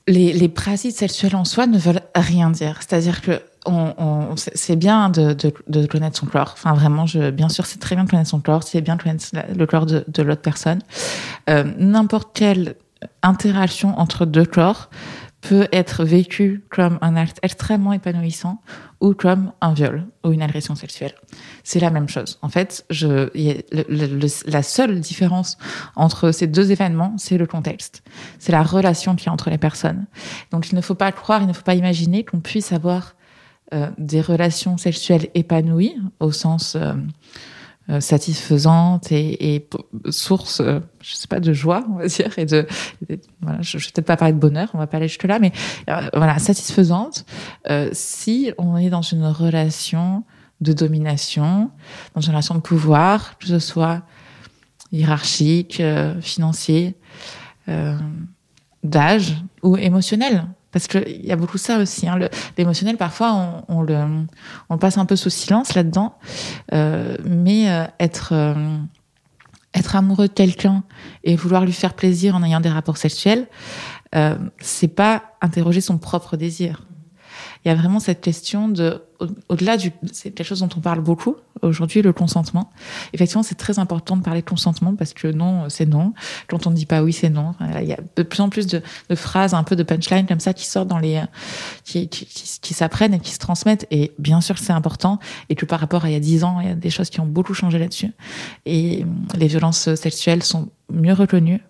les, 0.07 0.31
les 0.31 0.49
pratiques 0.49 0.95
sexuelles 0.95 1.35
en 1.35 1.45
soi 1.45 1.65
ne 1.65 1.79
veulent 1.79 2.03
rien 2.13 2.51
dire. 2.51 2.79
C'est-à-dire 2.81 3.21
que 3.21 3.41
on, 3.65 4.35
c'est 4.35 4.75
bien 4.75 5.09
de, 5.09 5.85
connaître 5.87 6.17
son 6.17 6.25
corps. 6.25 6.51
Enfin, 6.53 6.73
vraiment, 6.73 7.05
je, 7.05 7.31
bien 7.31 7.49
sûr, 7.49 7.65
c'est 7.65 7.79
très 7.79 7.95
bien 7.95 8.05
de 8.05 8.09
connaître 8.09 8.29
son 8.29 8.41
corps. 8.41 8.63
C'est 8.63 8.81
bien 8.81 8.95
de 8.95 9.03
connaître 9.03 9.25
le 9.55 9.65
corps 9.65 9.85
de, 9.85 10.21
l'autre 10.21 10.41
personne. 10.41 10.79
Euh, 11.49 11.63
N'importe 11.77 12.29
quel 12.33 12.75
interaction 13.21 13.97
entre 13.99 14.25
deux 14.25 14.45
corps 14.45 14.89
peut 15.41 15.67
être 15.71 16.03
vécue 16.03 16.63
comme 16.69 16.97
un 17.01 17.15
acte 17.15 17.37
extrêmement 17.43 17.93
épanouissant 17.93 18.61
ou 18.99 19.13
comme 19.13 19.51
un 19.61 19.73
viol 19.73 20.07
ou 20.23 20.31
une 20.31 20.41
agression 20.41 20.73
sexuelle. 20.73 21.13
C'est 21.63 21.79
la 21.79 21.91
même 21.91 22.09
chose. 22.09 22.39
En 22.41 22.49
fait, 22.49 22.83
je, 22.89 23.29
la 24.49 24.63
seule 24.63 24.99
différence 25.01 25.57
entre 25.95 26.31
ces 26.31 26.47
deux 26.47 26.71
événements, 26.71 27.13
c'est 27.17 27.37
le 27.37 27.45
contexte. 27.45 28.01
C'est 28.39 28.51
la 28.51 28.63
relation 28.63 29.15
qu'il 29.15 29.27
y 29.27 29.29
a 29.29 29.33
entre 29.33 29.51
les 29.51 29.59
personnes. 29.59 30.07
Donc, 30.49 30.71
il 30.71 30.75
ne 30.75 30.81
faut 30.81 30.95
pas 30.95 31.11
croire, 31.11 31.43
il 31.43 31.47
ne 31.47 31.53
faut 31.53 31.61
pas 31.61 31.75
imaginer 31.75 32.23
qu'on 32.23 32.39
puisse 32.39 32.71
avoir 32.71 33.13
euh, 33.73 33.89
des 33.97 34.21
relations 34.21 34.77
sexuelles 34.77 35.29
épanouies 35.33 35.97
au 36.19 36.31
sens 36.31 36.75
euh, 36.75 36.93
euh, 37.91 37.99
satisfaisante 37.99 39.11
et, 39.11 39.53
et 39.53 39.69
source, 40.09 40.59
euh, 40.59 40.79
je 41.03 41.13
sais 41.13 41.27
pas, 41.27 41.39
de 41.39 41.53
joie, 41.53 41.85
on 41.91 41.97
va 41.97 42.07
dire, 42.07 42.31
et 42.39 42.45
de, 42.45 42.65
voilà, 43.41 43.61
je, 43.61 43.77
je 43.77 43.85
vais 43.85 43.91
peut-être 43.91 44.07
pas 44.07 44.17
parler 44.17 44.33
de 44.33 44.39
bonheur, 44.39 44.69
on 44.73 44.79
va 44.79 44.87
pas 44.87 44.97
aller 44.97 45.07
jusque 45.07 45.25
là, 45.25 45.37
mais 45.37 45.51
euh, 45.91 46.01
voilà, 46.15 46.39
satisfaisante 46.39 47.27
si 47.91 48.51
on 48.57 48.75
est 48.77 48.89
dans 48.89 49.03
une 49.03 49.27
relation 49.27 50.23
de 50.61 50.73
domination, 50.73 51.69
dans 52.15 52.21
une 52.21 52.31
relation 52.31 52.55
de 52.55 52.61
pouvoir, 52.61 53.37
que 53.37 53.45
ce 53.45 53.59
soit 53.59 54.01
hiérarchique, 54.91 55.79
financier, 56.21 56.95
d'âge 58.83 59.35
ou 59.61 59.77
émotionnel. 59.77 60.47
Parce 60.75 60.87
qu'il 60.87 61.25
y 61.25 61.31
a 61.31 61.37
beaucoup 61.37 61.57
ça 61.57 61.77
aussi. 61.77 62.05
Hein. 62.05 62.19
L'émotionnel, 62.57 62.97
parfois, 62.97 63.63
on, 63.69 63.81
le, 63.81 64.25
passe 64.77 64.97
un 64.97 65.05
peu 65.05 65.15
sous 65.15 65.29
silence 65.29 65.73
là-dedans. 65.73 66.17
Euh, 66.73 67.15
mais 67.23 67.71
euh, 67.71 67.85
être, 67.97 68.33
euh, 68.33 68.75
être 69.73 69.95
amoureux 69.95 70.27
de 70.27 70.33
quelqu'un 70.33 70.83
et 71.23 71.37
vouloir 71.37 71.63
lui 71.63 71.71
faire 71.71 71.93
plaisir 71.93 72.35
en 72.35 72.43
ayant 72.43 72.59
des 72.59 72.67
rapports 72.67 72.97
sexuels, 72.97 73.47
c'est 74.59 74.93
pas 74.93 75.23
interroger 75.39 75.79
son 75.79 75.97
propre 75.97 76.35
désir. 76.35 76.85
Il 77.65 77.69
y 77.69 77.71
a 77.71 77.75
vraiment 77.75 77.99
cette 77.99 78.21
question 78.21 78.69
de 78.69 79.01
au-delà 79.49 79.77
du, 79.77 79.91
c'est 80.11 80.31
quelque 80.31 80.47
chose 80.47 80.59
dont 80.59 80.69
on 80.75 80.81
parle 80.81 80.99
beaucoup 80.99 81.35
aujourd'hui, 81.61 82.01
le 82.01 82.13
consentement. 82.13 82.69
Effectivement, 83.13 83.43
c'est 83.43 83.55
très 83.55 83.79
important 83.79 84.17
de 84.17 84.21
parler 84.21 84.41
de 84.41 84.45
consentement 84.45 84.95
parce 84.95 85.13
que 85.13 85.27
non, 85.27 85.69
c'est 85.69 85.85
non. 85.85 86.13
Quand 86.47 86.67
on 86.67 86.69
ne 86.69 86.75
dit 86.75 86.85
pas 86.85 87.01
oui, 87.01 87.13
c'est 87.13 87.29
non. 87.29 87.55
Il 87.81 87.87
y 87.87 87.93
a 87.93 87.97
de 88.15 88.23
plus 88.23 88.41
en 88.41 88.49
plus 88.49 88.67
de, 88.67 88.81
phrases, 89.15 89.53
un 89.53 89.63
peu 89.63 89.75
de 89.75 89.83
punchline 89.83 90.25
comme 90.25 90.39
ça 90.39 90.53
qui 90.53 90.65
sortent 90.65 90.87
dans 90.87 90.99
les, 90.99 91.21
qui, 91.83 92.09
s'apprennent 92.73 93.13
et 93.13 93.19
qui 93.19 93.31
se 93.31 93.39
transmettent. 93.39 93.87
Et 93.89 94.11
bien 94.19 94.41
sûr, 94.41 94.57
c'est 94.57 94.73
important. 94.73 95.19
Et 95.49 95.55
que 95.55 95.65
par 95.65 95.79
rapport 95.79 96.05
à 96.05 96.09
il 96.09 96.13
y 96.13 96.17
a 96.17 96.19
dix 96.19 96.43
ans, 96.43 96.59
il 96.59 96.67
y 96.67 96.71
a 96.71 96.75
des 96.75 96.89
choses 96.89 97.09
qui 97.09 97.19
ont 97.19 97.25
beaucoup 97.25 97.53
changé 97.53 97.79
là-dessus. 97.79 98.11
Et 98.65 99.03
hum, 99.03 99.27
les 99.37 99.47
violences 99.47 99.95
sexuelles 99.95 100.43
sont 100.43 100.69
mieux 100.91 101.13
reconnues. 101.13 101.61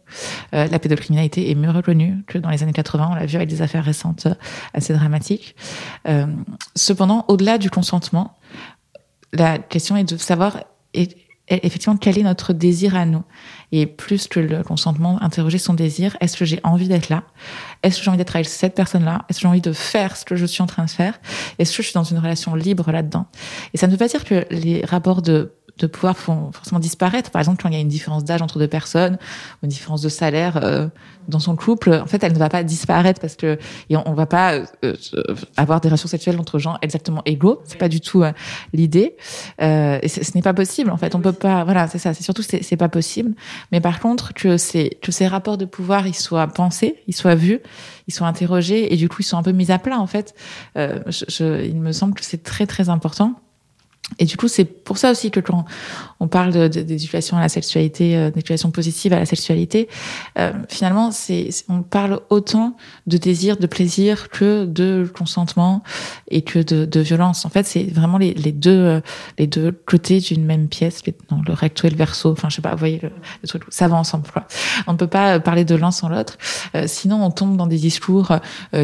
Euh, 0.54 0.68
la 0.68 0.80
pédocriminalité 0.80 1.50
est 1.50 1.56
mieux 1.56 1.70
reconnue 1.70 2.24
que 2.28 2.38
dans 2.38 2.50
les 2.50 2.64
années 2.64 2.74
80. 2.74 3.10
On 3.12 3.16
l'a 3.16 3.26
vu 3.26 3.36
avec 3.38 3.50
des 3.50 3.62
affaires 3.62 3.84
récentes 3.84 4.28
assez 4.74 4.94
dramatiques. 4.94 5.56
Euh, 6.08 6.28
cependant, 6.76 7.26
au-delà 7.28 7.58
du 7.58 7.70
consentement, 7.70 8.38
la 9.34 9.58
question 9.58 9.96
est 9.98 10.04
de 10.04 10.18
savoir 10.18 10.60
effectivement 11.48 11.98
quel 11.98 12.18
est 12.18 12.24
notre 12.24 12.54
désir 12.54 12.96
à 12.96 13.06
nous. 13.06 13.24
Et 13.72 13.86
plus 13.86 14.28
que 14.28 14.40
le 14.40 14.64
consentement, 14.64 15.22
interroger 15.22 15.58
son 15.58 15.74
désir. 15.74 16.18
Est-ce 16.20 16.38
que 16.38 16.46
j'ai 16.46 16.60
envie 16.64 16.88
d'être 16.88 17.10
là? 17.10 17.24
Est-ce 17.84 17.98
que 17.98 18.04
j'ai 18.04 18.10
envie 18.10 18.18
d'être 18.18 18.36
avec 18.36 18.48
cette 18.48 18.76
personne-là? 18.76 19.26
Est-ce 19.30 19.40
que 19.40 19.42
j'ai 19.44 19.48
envie 19.48 19.62
de 19.62 19.74
faire 19.74 20.16
ce 20.18 20.26
que 20.26 20.36
je 20.36 20.46
suis 20.46 20.62
en 20.64 20.68
train 20.68 20.86
de 20.86 20.90
faire? 20.90 21.20
Est-ce 21.60 21.76
que 21.76 21.84
je 21.84 21.90
suis 21.90 21.94
dans 21.94 22.04
une 22.04 22.18
relation 22.18 22.56
libre 22.56 22.92
là-dedans? 22.92 23.28
Et 23.74 23.78
ça 23.78 23.88
ne 23.88 23.92
veut 23.92 23.98
pas 23.98 24.08
dire 24.08 24.24
que 24.24 24.46
les 24.50 24.84
rapports 24.86 25.22
de 25.22 25.54
de 25.78 25.88
pouvoir 25.88 26.16
forcément 26.18 26.80
disparaître. 26.80 27.32
Par 27.32 27.42
exemple, 27.42 27.62
quand 27.62 27.70
il 27.70 27.76
y 27.76 27.78
a 27.78 27.82
une 27.82 27.90
différence 27.90 28.24
d'âge 28.24 28.42
entre 28.42 28.60
deux 28.60 28.68
personnes, 28.68 29.18
une 29.62 29.70
différence 29.70 30.02
de 30.02 30.08
salaire 30.08 30.58
euh, 30.64 30.88
dans 31.28 31.40
son 31.40 31.58
couple, 31.58 31.92
en 31.94 32.06
fait, 32.06 32.24
elle 32.24 32.32
ne 32.32 32.38
va 32.38 32.48
pas 32.48 32.64
disparaître 32.64 33.20
parce 33.20 33.36
que 33.36 33.58
on, 33.90 34.14
va 34.14 34.26
pas 34.26 34.54
euh, 34.84 34.96
avoir 35.58 35.82
des 35.82 35.90
relations 35.90 36.08
sexuelles 36.08 36.40
entre 36.40 36.60
gens 36.60 36.78
exactement 36.82 37.22
égaux. 37.26 37.62
C'est 37.66 37.78
pas 37.78 37.90
du 37.90 38.00
tout 38.00 38.24
euh, 38.24 38.32
l'idée. 38.74 39.18
et 39.60 40.08
ce 40.08 40.32
n'est 40.36 40.42
pas 40.42 40.54
possible. 40.54 40.92
En 40.92 40.98
fait, 40.98 41.14
on 41.14 41.20
peut 41.20 41.34
pas. 41.34 41.66
Voilà, 41.66 41.88
c'est 41.88 42.00
ça. 42.00 42.14
C'est 42.14 42.24
surtout 42.24 42.44
c'est, 42.44 42.78
pas 42.78 42.90
possible. 42.90 43.34
Mais 43.72 43.82
par 43.82 44.00
contre, 44.00 44.34
que 44.34 44.58
ces 44.58 44.98
que 45.02 45.12
ces 45.12 45.28
rapports 45.28 45.58
de 45.58 45.66
pouvoir 45.66 46.08
ils 46.08 46.16
soient 46.16 46.48
pensés, 46.48 47.04
ils 47.08 47.16
soient 47.16 47.36
vus, 47.36 47.60
ils 48.08 48.14
soient 48.14 48.28
interrogés 48.28 48.94
et 48.94 48.98
du 48.98 49.10
coup 49.10 49.18
ils 49.20 49.26
sont 49.26 49.38
un 49.38 49.44
peu 49.44 49.52
mis 49.52 49.72
à 49.72 49.80
plat. 49.80 50.00
En 50.00 50.08
fait, 50.08 50.36
je, 50.76 51.66
il 51.66 51.82
me 51.82 51.92
semble 51.92 52.14
que 52.14 52.24
c'est 52.24 52.44
très 52.44 52.66
très 52.66 52.88
important. 52.88 53.36
Et 54.20 54.26
du 54.26 54.38
coup, 54.38 54.48
c'est 54.48 54.66
pour 54.66 54.98
ça 54.98 55.12
aussi 55.12 55.32
que 55.32 55.40
quand 55.40 55.66
on 56.20 56.28
parle 56.28 56.70
d'éducation 56.70 57.38
à 57.38 57.42
la 57.42 57.50
sexualité, 57.50 58.16
euh, 58.16 58.30
d'éducation 58.30 58.70
positive 58.70 59.14
à 59.14 59.20
la 59.20 59.26
sexualité, 59.26 59.90
euh, 60.38 60.54
finalement, 60.70 61.12
c'est 61.12 61.50
on 61.70 61.82
parle 61.82 62.22
autant 62.30 62.78
de 63.08 63.18
désir, 63.18 63.58
de 63.58 63.66
plaisir 63.66 64.30
que 64.30 64.66
de 64.66 65.12
consentement 65.18 65.82
et 66.30 66.44
que 66.44 66.60
de, 66.60 67.00
violence. 67.00 67.46
En 67.46 67.50
fait, 67.50 67.66
c'est 67.66 67.84
vraiment 67.84 68.18
les, 68.18 68.34
deux 68.34 68.72
euh, 68.72 69.02
les 69.38 69.48
deux 69.48 69.72
côtés 69.72 70.20
d'une 70.20 70.46
même 70.46 70.68
pièce, 70.68 71.02
non, 71.32 71.42
le 71.46 71.54
recto 71.54 71.88
et 71.88 71.90
le 71.90 71.98
verso. 71.98 72.32
Enfin, 72.32 72.50
je 72.50 72.56
sais 72.58 72.62
pas, 72.62 72.72
vous 72.72 72.78
voyez 72.78 73.02
le, 73.02 73.48
truc, 73.48 73.64
ça 73.70 73.88
va 73.88 73.98
ensemble. 73.98 74.26
On 74.88 74.94
ne 74.94 74.98
peut 74.98 75.08
pas 75.08 75.40
parler 75.40 75.66
de 75.66 75.76
l'un 75.76 75.92
sans 75.92 76.10
l'autre, 76.10 76.38
sinon 76.86 77.24
on 77.24 77.32
tombe 77.32 77.58
dans 77.58 77.68
des 77.68 77.78
discours 77.78 78.38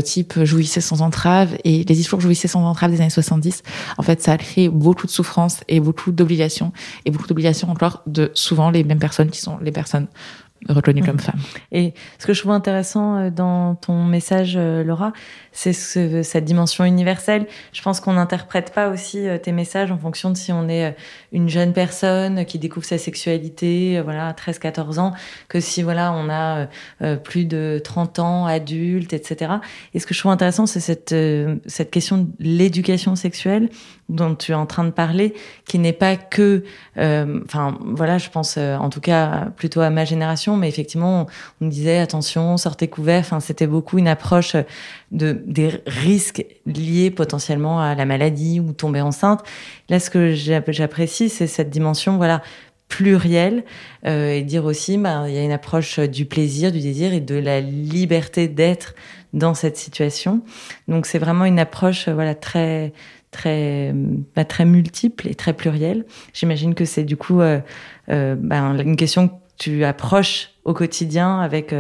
type 0.04 0.44
jouissez 0.44 0.82
sans 0.82 1.02
entrave 1.02 1.56
et 1.64 1.84
les 1.84 1.96
discours 1.96 2.20
jouissez 2.20 2.48
sans 2.48 2.64
entrave 2.64 2.92
des 2.92 3.02
années 3.02 3.10
70. 3.10 3.64
En 3.98 4.04
fait, 4.04 4.22
ça 4.22 4.34
a 4.34 4.38
créé 4.38 4.70
beaucoup 4.70 5.08
de 5.08 5.11
souffrance 5.12 5.64
et 5.68 5.80
beaucoup 5.80 6.12
d'obligations 6.12 6.72
et 7.06 7.12
beaucoup 7.12 7.28
d'obligations 7.28 7.70
encore 7.70 8.02
de 8.06 8.32
souvent 8.34 8.70
les 8.70 8.84
mêmes 8.84 9.00
personnes 9.00 9.30
qui 9.30 9.40
sont 9.40 9.58
les 9.60 9.72
personnes 9.72 10.08
reconnues 10.70 11.04
comme 11.04 11.16
mmh. 11.16 11.20
femmes. 11.20 11.40
Et 11.72 11.94
ce 12.20 12.28
que 12.28 12.34
je 12.34 12.40
trouve 12.40 12.52
intéressant 12.52 13.18
euh, 13.18 13.30
dans 13.30 13.76
ton 13.76 14.04
message, 14.04 14.54
euh, 14.56 14.84
Laura, 14.84 15.12
c'est 15.52 15.74
ce, 15.74 16.22
cette 16.24 16.46
dimension 16.46 16.86
universelle. 16.86 17.48
Je 17.74 17.82
pense 17.82 18.00
qu'on 18.00 18.14
n'interprète 18.14 18.72
pas 18.74 18.90
aussi 18.90 19.28
euh, 19.28 19.38
tes 19.38 19.52
messages 19.52 19.92
en 19.92 19.98
fonction 19.98 20.30
de 20.30 20.38
si 20.38 20.52
on 20.52 20.70
est 20.70 20.96
une 21.32 21.50
jeune 21.50 21.74
personne 21.74 22.46
qui 22.46 22.60
découvre 22.60 22.86
sa 22.86 22.98
sexualité, 22.98 24.02
voilà, 24.02 24.34
13, 24.34 24.60
14 24.60 25.00
ans, 25.00 25.14
que 25.48 25.60
si 25.60 25.82
voilà, 25.82 26.14
on 26.14 26.30
a 26.30 26.68
plus 27.24 27.46
de 27.46 27.82
30 27.84 28.20
ans, 28.20 28.46
adulte, 28.46 29.14
etc. 29.14 29.54
Et 29.94 30.00
ce 30.00 30.06
que 30.06 30.14
je 30.14 30.20
trouve 30.20 30.32
intéressant, 30.32 30.66
c'est 30.66 30.80
cette, 30.80 31.16
cette 31.66 31.92
question 31.92 32.18
de 32.18 32.28
l'éducation 32.40 33.16
sexuelle 33.16 33.70
dont 34.12 34.36
tu 34.36 34.52
es 34.52 34.56
en 34.56 34.66
train 34.66 34.84
de 34.84 34.92
parler, 34.92 35.34
qui 35.66 35.80
n'est 35.80 35.94
pas 35.94 36.16
que, 36.16 36.64
enfin 36.96 37.78
voilà, 37.82 38.18
je 38.18 38.30
pense 38.30 38.58
en 38.58 38.90
tout 38.90 39.02
cas 39.02 39.48
plutôt 39.56 39.82
à 39.82 39.90
ma 39.90 40.06
génération, 40.06 40.58
mais 40.58 40.68
effectivement, 40.68 41.28
on, 41.62 41.68
disait 41.68 41.98
attention, 41.98 42.58
sortez 42.58 42.88
couvert. 42.88 43.22
Enfin, 43.22 43.40
c'était 43.40 43.68
beaucoup 43.68 43.98
une 43.98 44.08
approche 44.08 44.56
de 45.12 45.42
des 45.46 45.82
risques 45.88 46.46
liés 46.66 47.12
potentiellement 47.12 47.82
à 47.82 47.96
la 47.96 48.06
maladie 48.06 48.60
ou 48.60 48.74
tomber 48.74 49.02
enceinte. 49.02 49.44
Là, 49.90 50.00
ce 50.00 50.10
que 50.10 50.34
j'apprécie, 50.34 51.30
c'est 51.30 51.48
cette 51.48 51.70
dimension, 51.70 52.18
voilà, 52.18 52.42
plurielle 52.92 53.64
euh, 54.06 54.34
et 54.34 54.42
dire 54.42 54.66
aussi, 54.66 54.98
bah, 54.98 55.24
il 55.28 55.34
y 55.34 55.38
a 55.38 55.44
une 55.44 55.52
approche 55.52 56.00
du 56.00 56.26
plaisir, 56.26 56.72
du 56.72 56.80
désir 56.80 57.14
et 57.14 57.22
de 57.22 57.36
la 57.36 57.62
liberté 57.62 58.48
d'être 58.48 58.96
dans 59.34 59.54
cette 59.54 59.78
situation. 59.78 60.42
Donc, 60.90 61.06
c'est 61.06 61.20
vraiment 61.20 61.46
une 61.46 61.60
approche, 61.60 62.10
voilà, 62.10 62.36
très 62.36 62.92
très, 63.32 63.92
bah, 64.36 64.46
très 64.46 64.66
multiple 64.66 65.28
et 65.28 65.36
très 65.36 65.54
pluriel. 65.54 66.06
J'imagine 66.34 66.76
que 66.76 66.86
c'est 66.86 67.04
du 67.04 67.18
coup 67.18 67.40
bah, 67.40 67.64
une 68.08 68.96
question 68.96 69.30
que 69.30 69.34
tu 69.58 69.84
approches 69.84 70.52
au 70.66 70.74
quotidien 70.74 71.40
avec 71.40 71.74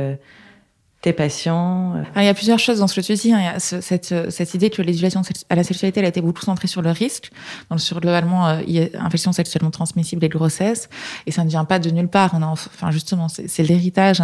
tes 1.02 1.14
patients 1.14 1.96
euh. 1.96 2.04
Il 2.16 2.24
y 2.24 2.28
a 2.28 2.34
plusieurs 2.34 2.60
choses 2.60 2.80
dans 2.80 2.88
ce 2.88 3.00
que 3.00 3.06
tu 3.06 3.14
dis. 3.14 3.34
Hein. 3.34 3.40
Il 3.40 3.46
y 3.46 3.48
a 3.48 3.60
cette, 3.60 4.30
cette, 4.30 4.54
idée 4.54 4.70
que 4.70 4.82
l'éducation 4.82 5.22
à 5.50 5.56
la 5.56 5.64
sexualité 5.64 6.00
elle 6.00 6.06
a 6.06 6.10
été 6.10 6.22
beaucoup 6.22 6.44
centrée 6.44 6.68
sur 6.68 6.82
le 6.82 6.92
risque, 6.92 7.32
donc 7.70 7.82
sur 7.82 8.00
globalement 8.00 8.48
euh, 8.48 8.86
infection 9.00 9.32
sexuellement 9.32 9.72
transmissible 9.72 10.24
et 10.24 10.30
grossesse, 10.30 10.90
et 11.26 11.32
ça 11.32 11.44
ne 11.44 11.50
vient 11.50 11.66
pas 11.66 11.80
de 11.80 11.90
nulle 11.90 12.08
part. 12.08 12.32
On 12.34 12.44
a, 12.44 12.48
enfin 12.48 12.92
justement, 12.92 13.28
c'est 13.30 13.64
l'héritage 13.64 14.22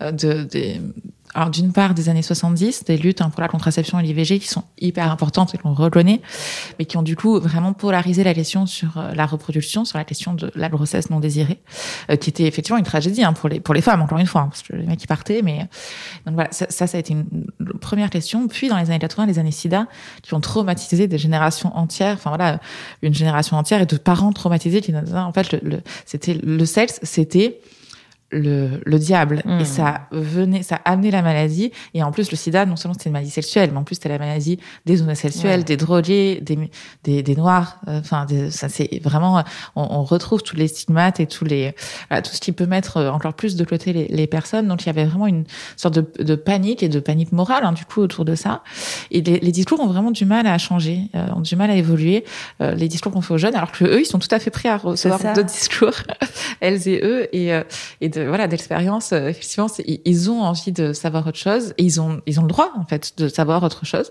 euh, 0.00 0.12
de, 0.12 0.44
des 0.44 0.80
alors 1.34 1.50
d'une 1.50 1.72
part 1.72 1.94
des 1.94 2.08
années 2.08 2.22
70, 2.22 2.84
des 2.84 2.96
luttes 2.96 3.20
hein, 3.20 3.30
pour 3.30 3.40
la 3.40 3.48
contraception 3.48 3.98
et 3.98 4.02
l'IVG 4.02 4.38
qui 4.38 4.48
sont 4.48 4.62
hyper 4.78 5.10
importantes 5.10 5.54
et 5.54 5.58
qu'on 5.58 5.74
reconnaît, 5.74 6.20
mais 6.78 6.84
qui 6.84 6.96
ont 6.96 7.02
du 7.02 7.16
coup 7.16 7.40
vraiment 7.40 7.72
polarisé 7.72 8.22
la 8.22 8.34
question 8.34 8.66
sur 8.66 8.98
euh, 8.98 9.12
la 9.14 9.26
reproduction, 9.26 9.84
sur 9.84 9.98
la 9.98 10.04
question 10.04 10.34
de 10.34 10.52
la 10.54 10.68
grossesse 10.68 11.10
non 11.10 11.18
désirée, 11.20 11.60
euh, 12.10 12.16
qui 12.16 12.30
était 12.30 12.44
effectivement 12.44 12.78
une 12.78 12.84
tragédie 12.84 13.24
hein, 13.24 13.32
pour 13.32 13.48
les 13.48 13.60
pour 13.60 13.74
les 13.74 13.80
femmes 13.80 14.00
encore 14.00 14.18
une 14.18 14.26
fois, 14.26 14.42
hein, 14.42 14.48
parce 14.48 14.62
que 14.62 14.76
les 14.76 14.86
mecs 14.86 15.00
qui 15.00 15.06
partaient, 15.06 15.42
mais 15.42 15.68
donc 16.26 16.34
voilà 16.34 16.48
ça, 16.52 16.66
ça, 16.70 16.96
a 16.96 17.00
été 17.00 17.12
une 17.12 17.46
première 17.80 18.10
question. 18.10 18.46
Puis 18.46 18.68
dans 18.68 18.78
les 18.78 18.90
années 18.90 18.98
80, 19.00 19.26
les 19.26 19.38
années 19.38 19.50
SIDA 19.50 19.86
qui 20.22 20.34
ont 20.34 20.40
traumatisé 20.40 21.08
des 21.08 21.18
générations 21.18 21.76
entières, 21.76 22.14
enfin 22.14 22.30
voilà 22.30 22.60
une 23.02 23.14
génération 23.14 23.56
entière 23.56 23.82
et 23.82 23.86
de 23.86 23.96
parents 23.96 24.32
traumatisés 24.32 24.80
qui 24.80 24.94
en 24.96 25.32
fait 25.32 25.52
le, 25.52 25.60
le 25.62 25.80
c'était 26.06 26.34
le 26.34 26.64
sexe 26.64 27.00
c'était 27.02 27.60
le, 28.34 28.80
le 28.84 28.98
diable. 28.98 29.42
Et 29.46 29.62
hmm. 29.62 29.64
ça 29.64 30.00
venait 30.10 30.62
ça 30.62 30.80
amenait 30.84 31.10
la 31.10 31.22
maladie. 31.22 31.72
Et 31.94 32.02
en 32.02 32.12
plus 32.12 32.30
le 32.30 32.36
sida 32.36 32.66
non 32.66 32.76
seulement 32.76 32.94
c'était 32.94 33.08
une 33.08 33.12
maladie 33.12 33.30
sexuelle 33.30 33.70
mais 33.72 33.78
en 33.78 33.84
plus 33.84 33.94
c'était 33.94 34.08
la 34.08 34.18
maladie 34.18 34.58
des 34.84 35.02
homosexuels 35.02 35.64
des 35.64 35.76
drogués 35.76 36.40
des 36.42 36.58
des, 37.04 37.22
des 37.22 37.36
noirs. 37.36 37.78
Euh, 37.88 38.00
enfin 38.00 38.26
ça 38.50 38.68
c'est 38.68 39.00
vraiment 39.02 39.42
on, 39.76 39.82
on, 39.82 40.04
retrouve 40.04 40.42
tous 40.42 40.56
les 40.56 40.68
stigmates 40.68 41.20
et 41.20 41.26
tous 41.26 41.44
les 41.44 41.74
tout 42.10 42.32
ce 42.32 42.40
qui 42.40 42.52
peut 42.52 42.66
mettre 42.66 43.00
encore 43.00 43.34
plus 43.34 43.56
de 43.56 43.64
côté 43.64 43.92
les, 43.92 44.08
les, 44.08 44.26
personnes. 44.26 44.68
Donc 44.68 44.82
il 44.82 44.86
y 44.86 44.90
avait 44.90 45.04
vraiment 45.04 45.26
une 45.26 45.44
sorte 45.76 45.94
de, 45.94 46.22
de 46.22 46.34
panique 46.34 46.82
et 46.82 46.88
de 46.88 47.00
panique 47.00 47.32
morale 47.32 47.64
hein, 47.64 47.72
du 47.72 47.84
coup 47.84 48.00
autour 48.00 48.24
de 48.24 48.34
ça. 48.34 48.62
Et 49.10 49.20
les, 49.22 49.38
les, 49.38 49.52
discours 49.52 49.80
ont 49.80 49.86
vraiment 49.86 50.10
du 50.10 50.24
mal 50.24 50.46
à 50.46 50.58
changer 50.58 51.02
euh, 51.14 51.26
ont 51.34 51.40
du 51.40 51.56
mal 51.56 51.70
à 51.70 51.76
évoluer. 51.76 52.24
Euh, 52.60 52.74
les 52.74 52.88
discours 52.88 53.12
qu'on 53.12 53.20
fait 53.20 53.34
aux 53.34 53.38
jeunes 53.38 53.54
alors 53.54 53.72
que 53.72 53.84
eux 53.84 54.00
ils 54.00 54.06
sont 54.06 54.18
tout 54.18 54.28
à 54.30 54.38
fait 54.38 54.50
prêts 54.50 54.68
à 54.68 54.76
recevoir 54.76 55.20
d'autres 55.34 55.44
discours 55.44 55.94
elles 56.60 56.88
et 56.88 57.00
eux. 57.02 57.28
Et, 57.34 57.50
et 58.00 58.08
de 58.08 58.23
voilà 58.26 58.48
d'expérience, 58.48 59.12
euh, 59.12 59.28
effectivement, 59.28 59.66
ils 59.86 60.30
ont 60.30 60.42
envie 60.42 60.72
de 60.72 60.92
savoir 60.92 61.26
autre 61.26 61.38
chose 61.38 61.74
et 61.78 61.84
ils 61.84 62.00
ont 62.00 62.20
ils 62.26 62.38
ont 62.40 62.42
le 62.42 62.48
droit 62.48 62.72
en 62.76 62.84
fait 62.84 63.14
de 63.16 63.28
savoir 63.28 63.62
autre 63.62 63.84
chose 63.84 64.10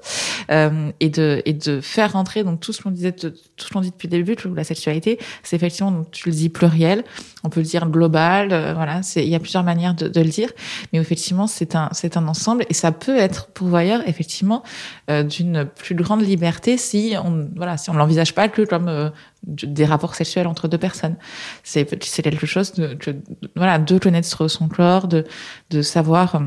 euh, 0.52 0.92
et 1.00 1.10
de 1.10 1.42
et 1.46 1.54
de 1.54 1.82
faire 1.82 2.14
rentrer 2.14 2.44
donc 2.44 2.60
tout 2.60 2.74
ce 2.74 2.82
qu'on 2.82 2.92
disait 2.92 3.12
tout 3.12 3.34
ce 3.58 3.70
qu'on 3.70 3.82
dit 3.82 3.92
depuis 3.92 4.08
le 4.08 4.24
début, 4.24 4.36
la 4.56 4.64
sexualité, 4.64 5.20
c'est 5.44 5.56
effectivement 5.56 6.04
tu 6.12 6.30
le 6.30 6.36
dis 6.36 6.50
pluriel, 6.50 7.04
on 7.44 7.50
peut 7.50 7.60
le 7.60 7.66
dire 7.66 7.88
global, 7.88 8.52
euh, 8.52 8.74
voilà, 8.74 9.02
il 9.16 9.28
y 9.28 9.36
a 9.36 9.40
plusieurs 9.40 9.64
manières 9.64 9.94
de, 9.94 10.08
de, 10.08 10.22
le 10.22 10.30
dire, 10.30 10.50
mais 10.92 11.00
effectivement 11.00 11.48
c'est 11.48 11.76
un 11.76 11.90
c'est 11.92 12.18
un 12.18 12.28
ensemble 12.28 12.66
et 12.70 12.74
ça 12.74 12.92
peut 12.92 13.18
être 13.18 13.48
pourvoyeur 13.48 14.02
effectivement 14.08 14.64
euh, 15.10 15.24
d'une 15.24 15.66
plus 15.66 15.96
grande 15.96 16.22
liberté 16.22 16.78
si 16.78 17.16
on 17.24 17.48
voilà 17.56 17.78
si 17.78 17.90
on 17.90 17.94
l'envisage 17.94 18.34
pas 18.34 18.50
que 18.50 18.64
comme 18.64 19.12
des 19.44 19.86
rapports 19.86 20.16
sexuels 20.16 20.48
entre 20.48 20.68
deux 20.68 20.78
personnes. 20.78 21.16
C'est 21.64 21.86
quelque 22.24 22.46
chose 22.46 22.74
de, 22.74 22.98
voilà 23.56 23.80
de 23.80 23.98
connaître 23.98 24.48
son 24.48 24.68
corps, 24.68 25.08
de 25.08 25.26
de 25.70 25.82
savoir 25.82 26.42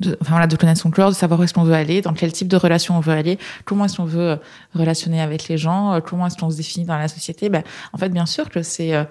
de, 0.00 0.16
enfin 0.20 0.32
voilà, 0.32 0.46
de 0.46 0.56
connaître 0.56 0.80
son 0.80 0.90
corps, 0.90 1.10
de 1.10 1.14
savoir 1.14 1.40
où 1.40 1.42
est-ce 1.44 1.54
qu'on 1.54 1.64
veut 1.64 1.74
aller, 1.74 2.02
dans 2.02 2.14
quel 2.14 2.32
type 2.32 2.48
de 2.48 2.56
relation 2.56 2.96
on 2.96 3.00
veut 3.00 3.12
aller, 3.12 3.38
comment 3.64 3.84
est-ce 3.84 3.96
qu'on 3.96 4.04
veut 4.04 4.30
euh, 4.30 4.36
relationner 4.74 5.20
avec 5.20 5.48
les 5.48 5.56
gens, 5.58 5.94
euh, 5.94 6.00
comment 6.00 6.26
est-ce 6.26 6.36
qu'on 6.36 6.50
se 6.50 6.56
définit 6.56 6.84
dans 6.84 6.98
la 6.98 7.08
société. 7.08 7.48
Ben, 7.48 7.62
en 7.92 7.98
fait, 7.98 8.08
bien 8.08 8.26
sûr 8.26 8.48
que 8.50 8.62
c'est 8.62 8.94
euh, 8.94 9.04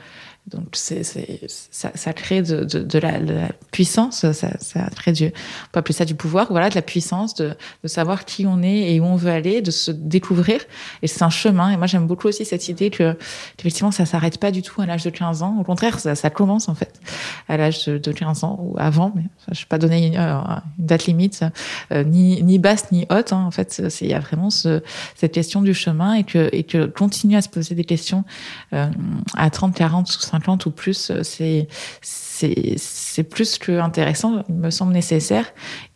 donc 0.47 0.67
c'est, 0.73 1.03
ça, 1.47 1.91
ça 1.95 2.13
crée 2.13 2.41
de, 2.41 2.65
de, 2.65 2.79
de, 2.79 2.99
la, 2.99 3.19
de, 3.19 3.34
la, 3.34 3.49
puissance, 3.71 4.29
ça, 4.32 4.60
ça 4.60 4.89
crée 4.93 5.13
du, 5.13 5.27
on 5.27 5.71
peut 5.71 5.79
appeler 5.79 5.93
ça 5.93 6.03
du 6.03 6.15
pouvoir, 6.15 6.47
voilà, 6.49 6.69
de 6.69 6.75
la 6.75 6.82
puissance, 6.82 7.34
de, 7.36 7.56
de 7.82 7.88
savoir 7.88 8.25
qui 8.25 8.45
on 8.45 8.62
est 8.62 8.93
et 8.93 8.99
où 8.99 9.06
on 9.06 9.15
veut 9.15 9.32
aller, 9.32 9.62
de 9.62 9.71
se 9.71 9.89
découvrir. 9.89 10.60
Et 11.01 11.08
c'est 11.08 11.23
un 11.23 11.29
chemin. 11.29 11.69
Et 11.69 11.77
moi, 11.77 11.88
j'aime 11.88 12.08
beaucoup 12.08 12.27
aussi 12.27 12.43
cette 12.43 12.67
idée 12.67 12.89
que, 12.89 13.17
effectivement, 13.58 13.91
ça 13.91 14.06
s'arrête 14.06 14.38
pas 14.38 14.51
du 14.51 14.62
tout 14.62 14.82
à 14.82 14.86
l'âge 14.86 15.03
de 15.03 15.10
15 15.10 15.43
ans. 15.43 15.58
Au 15.60 15.63
contraire, 15.63 15.99
ça, 15.99 16.13
ça 16.15 16.29
commence 16.29 16.67
en 16.67 16.75
fait 16.75 16.99
à 17.47 17.56
l'âge 17.56 17.86
de, 17.86 18.12
15 18.12 18.43
ans 18.43 18.60
ou 18.62 18.75
avant. 18.77 19.13
Mais 19.15 19.23
je 19.51 19.62
vais 19.62 19.67
pas 19.67 19.77
donner 19.77 20.08
une, 20.08 20.17
euh, 20.17 20.39
une 20.77 20.86
date 20.86 21.06
limite, 21.06 21.45
euh, 21.93 22.03
ni, 22.03 22.43
ni 22.43 22.60
basse 22.60 22.91
ni 22.91 23.06
haute. 23.10 23.32
Hein. 23.32 23.45
En 23.45 23.51
fait, 23.51 23.82
il 24.01 24.08
y 24.08 24.13
a 24.13 24.19
vraiment 24.19 24.49
ce, 24.49 24.82
cette 25.15 25.32
question 25.32 25.62
du 25.62 25.73
chemin 25.73 26.15
et 26.15 26.25
que, 26.25 26.49
et 26.51 26.63
que 26.63 26.86
continuer 26.86 27.38
à 27.38 27.41
se 27.41 27.49
poser 27.49 27.75
des 27.75 27.86
questions 27.86 28.25
euh, 28.73 28.89
à 29.36 29.49
30, 29.49 29.73
40, 29.73 30.08
50 30.34 30.65
ou 30.65 30.72
plus, 30.72 31.12
euh, 31.12 31.22
c'est 31.24 31.67
c'est 32.02 33.24
plus 33.24 33.58
que 33.60 33.80
intéressant, 33.80 34.43
il 34.50 34.56
me 34.56 34.72
semble 34.72 34.91
nécessaire, 34.91 35.46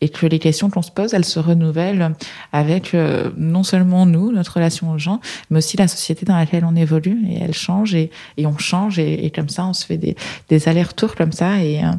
et 0.02 0.10
que 0.10 0.26
les 0.28 0.39
questions 0.39 0.69
qu'on 0.69 0.84
se 0.84 0.91
pose, 0.91 1.13
elles 1.13 1.26
se 1.26 1.39
renouvellent 1.39 2.15
avec 2.54 2.93
euh, 2.93 3.32
non 3.36 3.63
seulement 3.63 4.06
nous, 4.06 4.32
notre 4.32 4.54
relation 4.54 4.91
aux 4.91 5.00
gens, 5.00 5.19
mais 5.50 5.58
aussi 5.58 5.78
la 5.78 5.88
société 5.88 6.26
dans 6.26 6.38
laquelle 6.38 6.63
on 6.63 6.76
évolue, 6.76 7.19
et 7.28 7.39
elle 7.41 7.56
change, 7.56 7.95
et, 7.95 8.12
et 8.38 8.45
on 8.45 8.58
change, 8.58 9.00
et, 9.00 9.26
et, 9.26 9.32
comme 9.32 9.50
ça, 9.50 9.65
on 9.65 9.73
se 9.73 9.86
fait 9.86 9.97
des, 9.97 10.15
des 10.47 10.69
allers-retours 10.69 11.15
comme 11.15 11.32
ça, 11.32 11.62
et, 11.62 11.84
euh, 11.84 11.91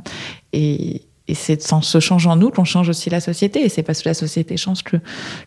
et, 0.53 1.03
et 1.27 1.35
c'est 1.35 1.73
en 1.73 1.83
se 1.83 2.01
changeant 2.01 2.37
nous 2.37 2.51
qu'on 2.51 2.65
change 2.65 2.89
aussi 2.89 3.11
la 3.11 3.21
société. 3.21 3.63
Et 3.63 3.69
c'est 3.69 3.83
parce 3.83 4.03
que 4.03 4.09
la 4.09 4.15
société 4.15 4.57
change 4.57 4.83
que, 4.83 4.97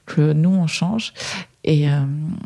que 0.05 0.33
nous, 0.33 0.51
on 0.53 0.67
change. 0.67 1.13
Et, 1.63 1.89
euh, 1.89 1.99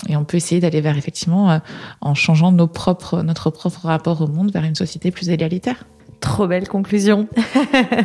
et 0.10 0.16
on 0.16 0.26
peut 0.26 0.38
essayer 0.38 0.60
d'aller 0.62 0.82
vers, 0.82 0.98
effectivement, 0.98 1.52
euh, 1.52 1.60
en 2.02 2.14
changeant 2.16 2.52
nos 2.52 2.68
propres, 2.68 3.22
notre 3.22 3.50
propre 3.50 3.86
rapport 3.86 4.22
au 4.22 4.28
monde 4.28 4.52
vers 4.52 4.64
une 4.64 4.76
société 4.76 5.12
plus 5.12 5.30
égalitaire. 5.30 5.86
Trop 6.26 6.48
belle 6.48 6.68
conclusion. 6.68 7.28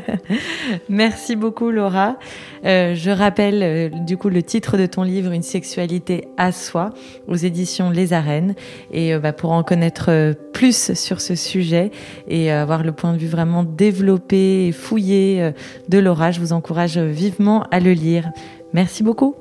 Merci 0.88 1.36
beaucoup 1.36 1.70
Laura. 1.70 2.18
Euh, 2.66 2.94
je 2.94 3.10
rappelle 3.10 3.62
euh, 3.62 3.88
du 3.88 4.18
coup 4.18 4.28
le 4.28 4.42
titre 4.42 4.76
de 4.76 4.84
ton 4.84 5.04
livre 5.04 5.32
Une 5.32 5.42
sexualité 5.42 6.28
à 6.36 6.52
soi 6.52 6.90
aux 7.28 7.36
éditions 7.36 7.88
Les 7.88 8.12
Arènes. 8.12 8.54
Et 8.92 9.14
euh, 9.14 9.20
bah, 9.20 9.32
pour 9.32 9.52
en 9.52 9.62
connaître 9.62 10.10
euh, 10.10 10.34
plus 10.52 10.92
sur 10.92 11.20
ce 11.20 11.34
sujet 11.34 11.92
et 12.28 12.50
avoir 12.50 12.82
le 12.82 12.92
point 12.92 13.14
de 13.14 13.18
vue 13.18 13.28
vraiment 13.28 13.64
développé 13.64 14.66
et 14.66 14.72
fouillé 14.72 15.52
de 15.88 15.98
Laura, 15.98 16.30
je 16.30 16.40
vous 16.40 16.52
encourage 16.52 16.98
vivement 16.98 17.64
à 17.70 17.80
le 17.80 17.92
lire. 17.92 18.30
Merci 18.74 19.02
beaucoup. 19.02 19.34